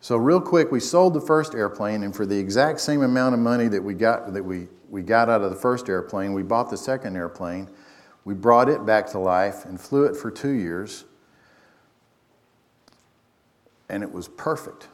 So 0.00 0.16
real 0.16 0.40
quick, 0.40 0.72
we 0.72 0.80
sold 0.80 1.14
the 1.14 1.20
first 1.20 1.54
airplane, 1.54 2.02
and 2.02 2.14
for 2.14 2.26
the 2.26 2.36
exact 2.36 2.80
same 2.80 3.02
amount 3.02 3.34
of 3.34 3.40
money 3.40 3.68
that 3.68 3.82
we 3.82 3.94
got 3.94 4.32
that 4.32 4.42
we, 4.42 4.66
we 4.90 5.00
got 5.02 5.28
out 5.28 5.42
of 5.42 5.50
the 5.50 5.56
first 5.56 5.88
airplane, 5.88 6.32
we 6.32 6.42
bought 6.42 6.70
the 6.70 6.76
second 6.76 7.16
airplane. 7.16 7.68
We 8.24 8.34
brought 8.34 8.68
it 8.68 8.84
back 8.84 9.08
to 9.10 9.18
life 9.18 9.64
and 9.64 9.80
flew 9.80 10.04
it 10.04 10.16
for 10.16 10.30
two 10.30 10.50
years, 10.50 11.04
and 13.88 14.02
it 14.02 14.12
was 14.12 14.28
perfect. 14.28 14.88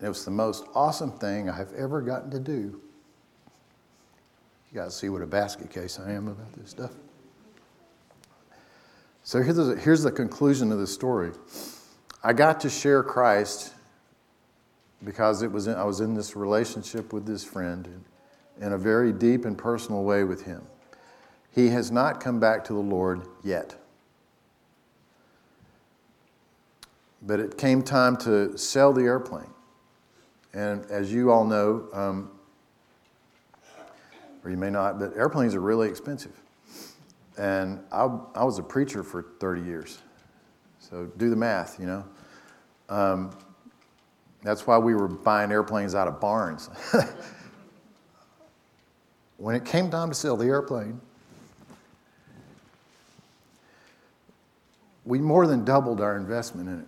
It 0.00 0.08
was 0.08 0.24
the 0.24 0.30
most 0.30 0.64
awesome 0.74 1.12
thing 1.12 1.48
I've 1.48 1.72
ever 1.74 2.00
gotten 2.00 2.30
to 2.30 2.38
do. 2.40 2.80
You 4.76 4.82
guys 4.82 4.94
see 4.94 5.08
what 5.08 5.22
a 5.22 5.26
basket 5.26 5.70
case 5.70 5.98
I 5.98 6.12
am 6.12 6.28
about 6.28 6.52
this 6.52 6.68
stuff. 6.68 6.90
So 9.22 9.42
here's 9.42 9.56
the, 9.56 9.74
here's 9.74 10.02
the 10.02 10.12
conclusion 10.12 10.70
of 10.70 10.78
the 10.78 10.86
story. 10.86 11.32
I 12.22 12.34
got 12.34 12.60
to 12.60 12.68
share 12.68 13.02
Christ 13.02 13.72
because 15.02 15.40
it 15.40 15.50
was 15.50 15.66
in, 15.66 15.76
I 15.76 15.84
was 15.84 16.02
in 16.02 16.12
this 16.12 16.36
relationship 16.36 17.14
with 17.14 17.24
this 17.24 17.42
friend 17.42 17.86
in, 18.58 18.66
in 18.66 18.72
a 18.74 18.76
very 18.76 19.14
deep 19.14 19.46
and 19.46 19.56
personal 19.56 20.04
way 20.04 20.24
with 20.24 20.44
him. 20.44 20.60
He 21.54 21.68
has 21.68 21.90
not 21.90 22.20
come 22.20 22.38
back 22.38 22.62
to 22.64 22.74
the 22.74 22.78
Lord 22.78 23.22
yet. 23.42 23.76
But 27.22 27.40
it 27.40 27.56
came 27.56 27.80
time 27.80 28.18
to 28.18 28.58
sell 28.58 28.92
the 28.92 29.04
airplane. 29.04 29.54
And 30.52 30.84
as 30.90 31.10
you 31.10 31.30
all 31.30 31.46
know, 31.46 31.88
um, 31.94 32.30
or 34.46 34.50
you 34.50 34.56
may 34.56 34.70
not, 34.70 35.00
but 35.00 35.16
airplanes 35.16 35.56
are 35.56 35.60
really 35.60 35.88
expensive. 35.88 36.40
And 37.36 37.80
I, 37.90 38.08
I 38.36 38.44
was 38.44 38.60
a 38.60 38.62
preacher 38.62 39.02
for 39.02 39.26
30 39.40 39.62
years. 39.62 39.98
So 40.78 41.10
do 41.16 41.28
the 41.30 41.34
math, 41.34 41.80
you 41.80 41.86
know. 41.86 42.04
Um, 42.88 43.36
that's 44.44 44.64
why 44.64 44.78
we 44.78 44.94
were 44.94 45.08
buying 45.08 45.50
airplanes 45.50 45.96
out 45.96 46.06
of 46.06 46.20
barns. 46.20 46.70
when 49.36 49.56
it 49.56 49.64
came 49.64 49.90
time 49.90 50.10
to 50.10 50.14
sell 50.14 50.36
the 50.36 50.46
airplane, 50.46 51.00
we 55.04 55.18
more 55.18 55.48
than 55.48 55.64
doubled 55.64 56.00
our 56.00 56.16
investment 56.16 56.68
in 56.68 56.78
it. 56.78 56.86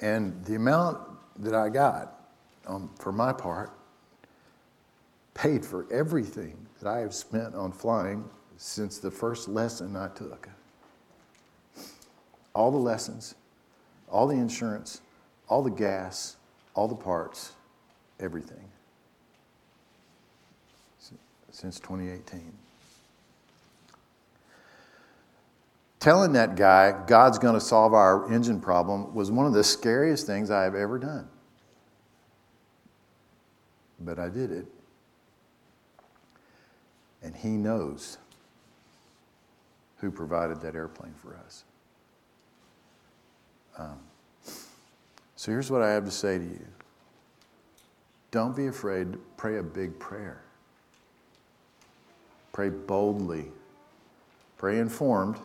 And 0.00 0.44
the 0.44 0.54
amount 0.54 0.98
that 1.38 1.54
I 1.54 1.70
got 1.70 2.28
um, 2.66 2.90
for 2.98 3.10
my 3.10 3.32
part 3.32 3.72
paid 5.38 5.64
for 5.64 5.86
everything 5.92 6.56
that 6.80 6.88
I 6.88 6.98
have 6.98 7.14
spent 7.14 7.54
on 7.54 7.70
flying 7.70 8.24
since 8.56 8.98
the 8.98 9.10
first 9.10 9.48
lesson 9.48 9.94
I 9.94 10.08
took. 10.08 10.48
All 12.54 12.72
the 12.72 12.78
lessons, 12.78 13.36
all 14.10 14.26
the 14.26 14.34
insurance, 14.34 15.00
all 15.48 15.62
the 15.62 15.70
gas, 15.70 16.36
all 16.74 16.88
the 16.88 16.96
parts, 16.96 17.52
everything 18.18 18.64
since 21.52 21.78
2018. 21.78 22.52
Telling 26.00 26.32
that 26.32 26.56
guy 26.56 27.04
God's 27.06 27.38
going 27.38 27.54
to 27.54 27.60
solve 27.60 27.94
our 27.94 28.32
engine 28.32 28.60
problem 28.60 29.14
was 29.14 29.30
one 29.30 29.46
of 29.46 29.52
the 29.52 29.64
scariest 29.64 30.26
things 30.26 30.50
I 30.50 30.64
have 30.64 30.74
ever 30.74 30.98
done. 30.98 31.28
But 34.00 34.18
I 34.18 34.28
did 34.28 34.50
it. 34.50 34.66
And 37.22 37.34
He 37.34 37.50
knows 37.50 38.18
who 39.98 40.10
provided 40.10 40.60
that 40.60 40.74
airplane 40.74 41.14
for 41.14 41.36
us. 41.44 41.64
Um, 43.76 43.98
so 45.36 45.52
here's 45.52 45.70
what 45.70 45.82
I 45.82 45.90
have 45.90 46.04
to 46.04 46.10
say 46.10 46.38
to 46.38 46.44
you 46.44 46.66
don't 48.30 48.54
be 48.54 48.66
afraid 48.66 49.16
pray 49.36 49.58
a 49.58 49.62
big 49.62 49.98
prayer. 49.98 50.42
Pray 52.52 52.70
boldly. 52.70 53.46
Pray 54.56 54.80
informed. 54.80 55.36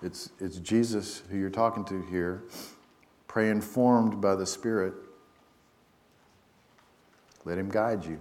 It's, 0.00 0.30
it's 0.38 0.58
Jesus 0.58 1.22
who 1.28 1.36
you're 1.36 1.50
talking 1.50 1.84
to 1.86 2.02
here. 2.02 2.44
Pray 3.26 3.50
informed 3.50 4.20
by 4.20 4.36
the 4.36 4.46
Spirit. 4.46 4.94
Let 7.44 7.58
Him 7.58 7.68
guide 7.68 8.04
you. 8.04 8.20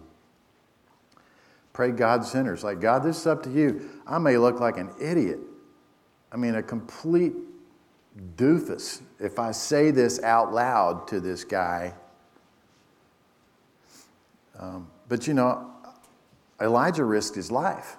Pray 1.77 1.91
God 1.91 2.25
centers. 2.25 2.63
Like, 2.63 2.81
God, 2.81 3.03
this 3.03 3.19
is 3.19 3.27
up 3.27 3.43
to 3.43 3.51
you. 3.51 3.87
I 4.07 4.17
may 4.17 4.35
look 4.39 4.59
like 4.59 4.79
an 4.79 4.89
idiot. 4.99 5.37
I 6.31 6.35
mean, 6.35 6.55
a 6.55 6.63
complete 6.63 7.33
doofus 8.35 9.03
if 9.19 9.37
I 9.37 9.51
say 9.51 9.91
this 9.91 10.19
out 10.23 10.51
loud 10.51 11.07
to 11.09 11.19
this 11.19 11.43
guy. 11.43 11.93
Um, 14.57 14.89
but 15.07 15.27
you 15.27 15.35
know, 15.35 15.69
Elijah 16.59 17.03
risked 17.03 17.35
his 17.35 17.51
life. 17.51 17.97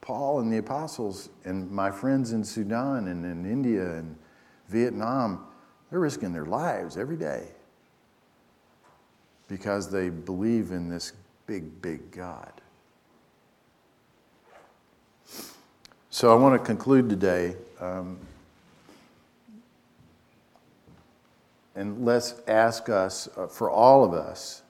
Paul 0.00 0.40
and 0.40 0.52
the 0.52 0.58
apostles 0.58 1.28
and 1.44 1.70
my 1.70 1.92
friends 1.92 2.32
in 2.32 2.42
Sudan 2.42 3.06
and 3.06 3.24
in 3.24 3.48
India 3.48 3.88
and 3.98 4.16
Vietnam, 4.66 5.46
they're 5.90 6.00
risking 6.00 6.32
their 6.32 6.46
lives 6.46 6.96
every 6.96 7.16
day 7.16 7.52
because 9.46 9.92
they 9.92 10.08
believe 10.08 10.72
in 10.72 10.88
this 10.88 11.12
big, 11.48 11.80
big 11.80 12.10
God. 12.10 12.52
So 16.10 16.30
I 16.30 16.34
want 16.34 16.60
to 16.60 16.64
conclude 16.64 17.08
today. 17.08 17.56
Um, 17.80 18.18
and 21.74 22.04
let's 22.04 22.34
ask 22.46 22.90
us, 22.90 23.30
uh, 23.34 23.46
for 23.46 23.70
all 23.70 24.04
of 24.04 24.12
us, 24.12 24.62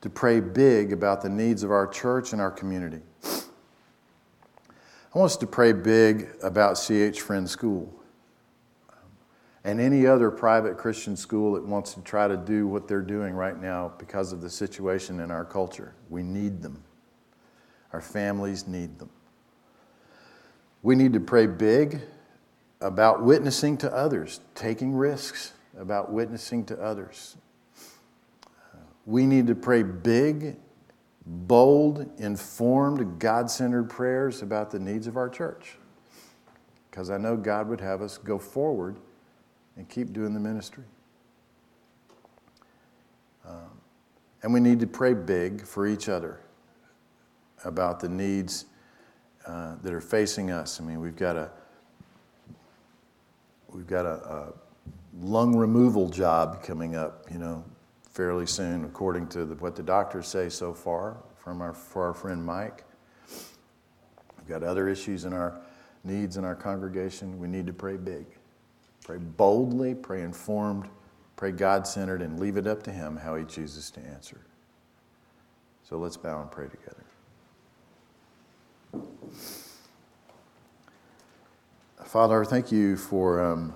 to 0.00 0.10
pray 0.10 0.40
big 0.40 0.92
about 0.92 1.22
the 1.22 1.28
needs 1.28 1.62
of 1.62 1.70
our 1.70 1.86
church 1.86 2.32
and 2.32 2.42
our 2.42 2.50
community. 2.50 3.00
I 3.24 5.18
want 5.18 5.30
us 5.30 5.36
to 5.36 5.46
pray 5.46 5.72
big 5.72 6.28
about 6.42 6.74
CH 6.74 7.20
Friend 7.20 7.48
School 7.48 7.94
and 9.64 9.80
any 9.80 10.06
other 10.06 10.30
private 10.30 10.78
Christian 10.78 11.16
school 11.16 11.54
that 11.54 11.64
wants 11.64 11.94
to 11.94 12.00
try 12.02 12.28
to 12.28 12.36
do 12.36 12.66
what 12.66 12.86
they're 12.86 13.00
doing 13.00 13.34
right 13.34 13.60
now 13.60 13.92
because 13.98 14.32
of 14.32 14.40
the 14.40 14.50
situation 14.50 15.20
in 15.20 15.30
our 15.30 15.44
culture. 15.44 15.94
We 16.08 16.22
need 16.22 16.62
them. 16.62 16.82
Our 17.92 18.00
families 18.00 18.66
need 18.66 18.98
them. 18.98 19.10
We 20.82 20.94
need 20.94 21.12
to 21.14 21.20
pray 21.20 21.46
big 21.46 22.00
about 22.80 23.24
witnessing 23.24 23.76
to 23.78 23.92
others, 23.92 24.40
taking 24.54 24.94
risks 24.94 25.52
about 25.76 26.12
witnessing 26.12 26.64
to 26.66 26.80
others. 26.80 27.36
We 29.06 29.26
need 29.26 29.46
to 29.48 29.54
pray 29.54 29.82
big, 29.82 30.56
bold, 31.26 32.08
informed, 32.18 33.18
God 33.18 33.50
centered 33.50 33.90
prayers 33.90 34.42
about 34.42 34.70
the 34.70 34.78
needs 34.78 35.06
of 35.06 35.16
our 35.16 35.28
church. 35.28 35.76
Because 36.90 37.10
I 37.10 37.16
know 37.16 37.36
God 37.36 37.68
would 37.68 37.80
have 37.80 38.02
us 38.02 38.18
go 38.18 38.38
forward 38.38 38.96
and 39.78 39.88
keep 39.88 40.12
doing 40.12 40.34
the 40.34 40.40
ministry. 40.40 40.84
Um, 43.48 43.80
and 44.42 44.52
we 44.52 44.60
need 44.60 44.80
to 44.80 44.86
pray 44.86 45.14
big 45.14 45.64
for 45.64 45.86
each 45.86 46.08
other 46.08 46.40
about 47.64 48.00
the 48.00 48.08
needs 48.08 48.66
uh, 49.46 49.76
that 49.82 49.94
are 49.94 50.00
facing 50.00 50.50
us. 50.50 50.80
I 50.80 50.84
mean, 50.84 51.00
we've 51.00 51.16
got 51.16 51.36
a 51.36 51.50
we've 53.72 53.86
got 53.86 54.04
a, 54.04 54.14
a 54.14 54.52
lung 55.20 55.56
removal 55.56 56.08
job 56.08 56.62
coming 56.62 56.96
up, 56.96 57.24
you 57.30 57.38
know, 57.38 57.64
fairly 58.10 58.46
soon, 58.46 58.84
according 58.84 59.28
to 59.28 59.44
the, 59.44 59.54
what 59.56 59.76
the 59.76 59.82
doctors 59.82 60.26
say 60.26 60.48
so 60.48 60.74
far 60.74 61.16
from 61.36 61.62
our, 61.62 61.72
for 61.72 62.04
our 62.04 62.14
friend 62.14 62.44
Mike. 62.44 62.84
We've 64.38 64.48
got 64.48 64.62
other 64.62 64.88
issues 64.88 65.24
in 65.24 65.32
our 65.32 65.60
needs 66.04 66.36
in 66.36 66.44
our 66.44 66.54
congregation. 66.54 67.38
We 67.38 67.48
need 67.48 67.66
to 67.66 67.72
pray 67.72 67.96
big. 67.96 68.26
Pray 69.08 69.16
boldly, 69.16 69.94
pray 69.94 70.20
informed, 70.20 70.86
pray 71.34 71.50
God 71.50 71.86
centered, 71.86 72.20
and 72.20 72.38
leave 72.38 72.58
it 72.58 72.66
up 72.66 72.82
to 72.82 72.92
Him 72.92 73.16
how 73.16 73.36
He 73.36 73.46
chooses 73.46 73.90
to 73.92 74.00
answer. 74.00 74.42
So 75.82 75.96
let's 75.96 76.18
bow 76.18 76.42
and 76.42 76.50
pray 76.50 76.66
together. 76.68 77.06
Father, 82.04 82.44
thank 82.44 82.70
you 82.70 82.98
for. 82.98 83.42
Um, 83.42 83.72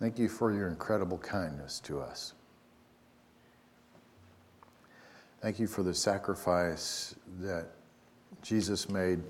Thank 0.00 0.18
you 0.18 0.28
for 0.28 0.52
your 0.54 0.68
incredible 0.68 1.18
kindness 1.18 1.80
to 1.80 2.00
us. 2.00 2.32
Thank 5.40 5.60
you 5.60 5.68
for 5.68 5.84
the 5.84 5.94
sacrifice 5.94 7.14
that 7.40 7.68
Jesus 8.42 8.88
made 8.88 9.20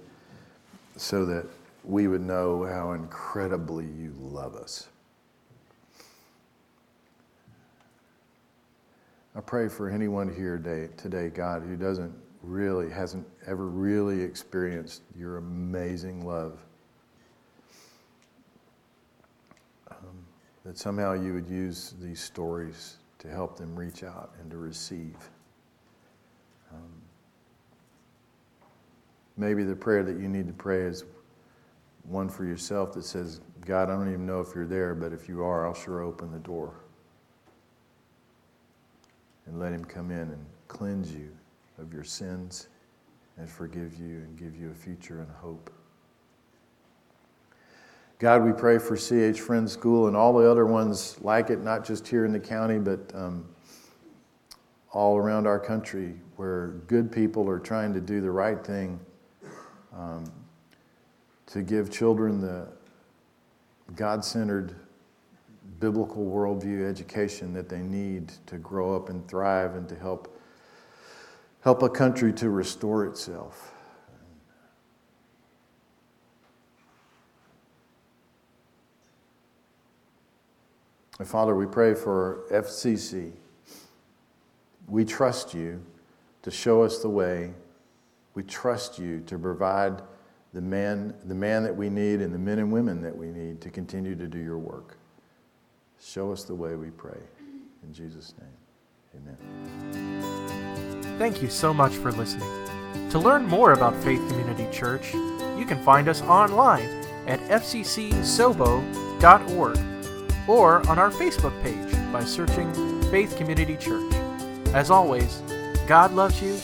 so 0.96 1.26
that 1.26 1.46
we 1.84 2.08
would 2.08 2.22
know 2.22 2.64
how 2.64 2.92
incredibly 2.92 3.84
you 3.84 4.14
love 4.18 4.56
us. 4.56 4.88
I 9.36 9.40
pray 9.40 9.68
for 9.68 9.90
anyone 9.90 10.34
here 10.34 10.56
today, 10.56 10.88
today, 10.96 11.28
God, 11.28 11.62
who 11.62 11.76
doesn't 11.76 12.14
really, 12.42 12.90
hasn't 12.90 13.26
ever 13.46 13.66
really 13.66 14.22
experienced 14.22 15.02
your 15.14 15.36
amazing 15.36 16.26
love. 16.26 16.58
Um, 19.90 20.24
that 20.64 20.78
somehow 20.78 21.12
you 21.12 21.34
would 21.34 21.48
use 21.48 21.94
these 22.00 22.20
stories 22.20 22.96
to 23.18 23.28
help 23.28 23.58
them 23.58 23.78
reach 23.78 24.02
out 24.02 24.32
and 24.40 24.50
to 24.50 24.56
receive. 24.56 25.14
Maybe 29.38 29.62
the 29.62 29.76
prayer 29.76 30.02
that 30.02 30.18
you 30.18 30.28
need 30.28 30.48
to 30.48 30.52
pray 30.52 30.82
is 30.82 31.04
one 32.02 32.28
for 32.28 32.44
yourself 32.44 32.92
that 32.94 33.04
says, 33.04 33.40
God, 33.64 33.88
I 33.88 33.92
don't 33.92 34.08
even 34.08 34.26
know 34.26 34.40
if 34.40 34.54
you're 34.54 34.66
there, 34.66 34.94
but 34.94 35.12
if 35.12 35.28
you 35.28 35.42
are, 35.42 35.66
I'll 35.66 35.74
sure 35.74 36.02
open 36.02 36.32
the 36.32 36.38
door 36.40 36.74
and 39.46 39.58
let 39.58 39.72
Him 39.72 39.84
come 39.84 40.10
in 40.10 40.18
and 40.18 40.44
cleanse 40.66 41.12
you 41.14 41.30
of 41.78 41.92
your 41.92 42.04
sins 42.04 42.68
and 43.36 43.48
forgive 43.48 43.94
you 43.94 44.18
and 44.18 44.36
give 44.36 44.56
you 44.56 44.70
a 44.70 44.74
future 44.74 45.20
and 45.20 45.30
hope. 45.30 45.70
God, 48.18 48.44
we 48.44 48.52
pray 48.52 48.78
for 48.78 48.96
CH 48.96 49.38
Friends 49.38 49.70
School 49.70 50.08
and 50.08 50.16
all 50.16 50.36
the 50.36 50.50
other 50.50 50.66
ones 50.66 51.16
like 51.20 51.50
it, 51.50 51.62
not 51.62 51.84
just 51.84 52.08
here 52.08 52.24
in 52.24 52.32
the 52.32 52.40
county, 52.40 52.78
but 52.78 53.12
um, 53.14 53.48
all 54.90 55.16
around 55.16 55.46
our 55.46 55.60
country, 55.60 56.16
where 56.34 56.68
good 56.88 57.12
people 57.12 57.48
are 57.48 57.60
trying 57.60 57.94
to 57.94 58.00
do 58.00 58.20
the 58.20 58.30
right 58.30 58.64
thing 58.66 58.98
um, 59.96 60.30
to 61.46 61.62
give 61.62 61.90
children 61.90 62.40
the 62.40 62.68
God 63.96 64.24
centered 64.24 64.74
biblical 65.80 66.24
worldview 66.24 66.88
education 66.88 67.52
that 67.54 67.68
they 67.68 67.80
need 67.80 68.32
to 68.46 68.58
grow 68.58 68.94
up 68.96 69.08
and 69.08 69.26
thrive 69.28 69.74
and 69.74 69.88
to 69.88 69.94
help 69.94 70.34
help 71.60 71.82
a 71.82 71.88
country 71.88 72.32
to 72.32 72.50
restore 72.50 73.04
itself. 73.04 73.74
Father, 81.24 81.54
we 81.54 81.66
pray 81.66 81.94
for 81.94 82.44
FCC. 82.52 83.32
We 84.86 85.04
trust 85.04 85.52
you 85.52 85.84
to 86.42 86.50
show 86.50 86.82
us 86.82 87.00
the 87.00 87.08
way. 87.08 87.54
We 88.38 88.44
trust 88.44 89.00
you 89.00 89.20
to 89.26 89.36
provide 89.36 90.00
the 90.52 90.60
man, 90.60 91.12
the 91.24 91.34
man 91.34 91.64
that 91.64 91.74
we 91.74 91.90
need 91.90 92.20
and 92.20 92.32
the 92.32 92.38
men 92.38 92.60
and 92.60 92.70
women 92.70 93.02
that 93.02 93.16
we 93.16 93.26
need 93.32 93.60
to 93.62 93.68
continue 93.68 94.14
to 94.14 94.28
do 94.28 94.38
your 94.38 94.58
work. 94.58 94.96
Show 96.00 96.30
us 96.30 96.44
the 96.44 96.54
way, 96.54 96.76
we 96.76 96.90
pray. 96.90 97.18
In 97.82 97.92
Jesus' 97.92 98.34
name, 98.38 98.46
amen. 99.90 101.18
Thank 101.18 101.42
you 101.42 101.50
so 101.50 101.74
much 101.74 101.96
for 101.96 102.12
listening. 102.12 102.48
To 103.10 103.18
learn 103.18 103.44
more 103.44 103.72
about 103.72 103.96
Faith 104.04 104.24
Community 104.28 104.68
Church, 104.70 105.12
you 105.14 105.64
can 105.66 105.82
find 105.82 106.08
us 106.08 106.22
online 106.22 106.88
at 107.26 107.40
fccsobo.org 107.40 108.78
or 110.48 110.88
on 110.88 110.96
our 110.96 111.10
Facebook 111.10 111.60
page 111.64 111.92
by 112.12 112.22
searching 112.22 112.72
Faith 113.10 113.36
Community 113.36 113.76
Church. 113.76 114.14
As 114.74 114.92
always, 114.92 115.42
God 115.88 116.12
loves 116.12 116.40
you, 116.40 116.60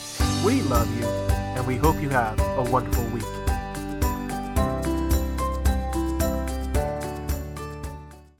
we 0.46 0.62
love 0.62 0.88
you, 1.00 1.23
and 1.64 1.68
we 1.68 1.76
hope 1.76 2.00
you 2.00 2.10
have 2.10 2.38
a 2.58 2.62
wonderful 2.70 3.04
week. 3.06 3.33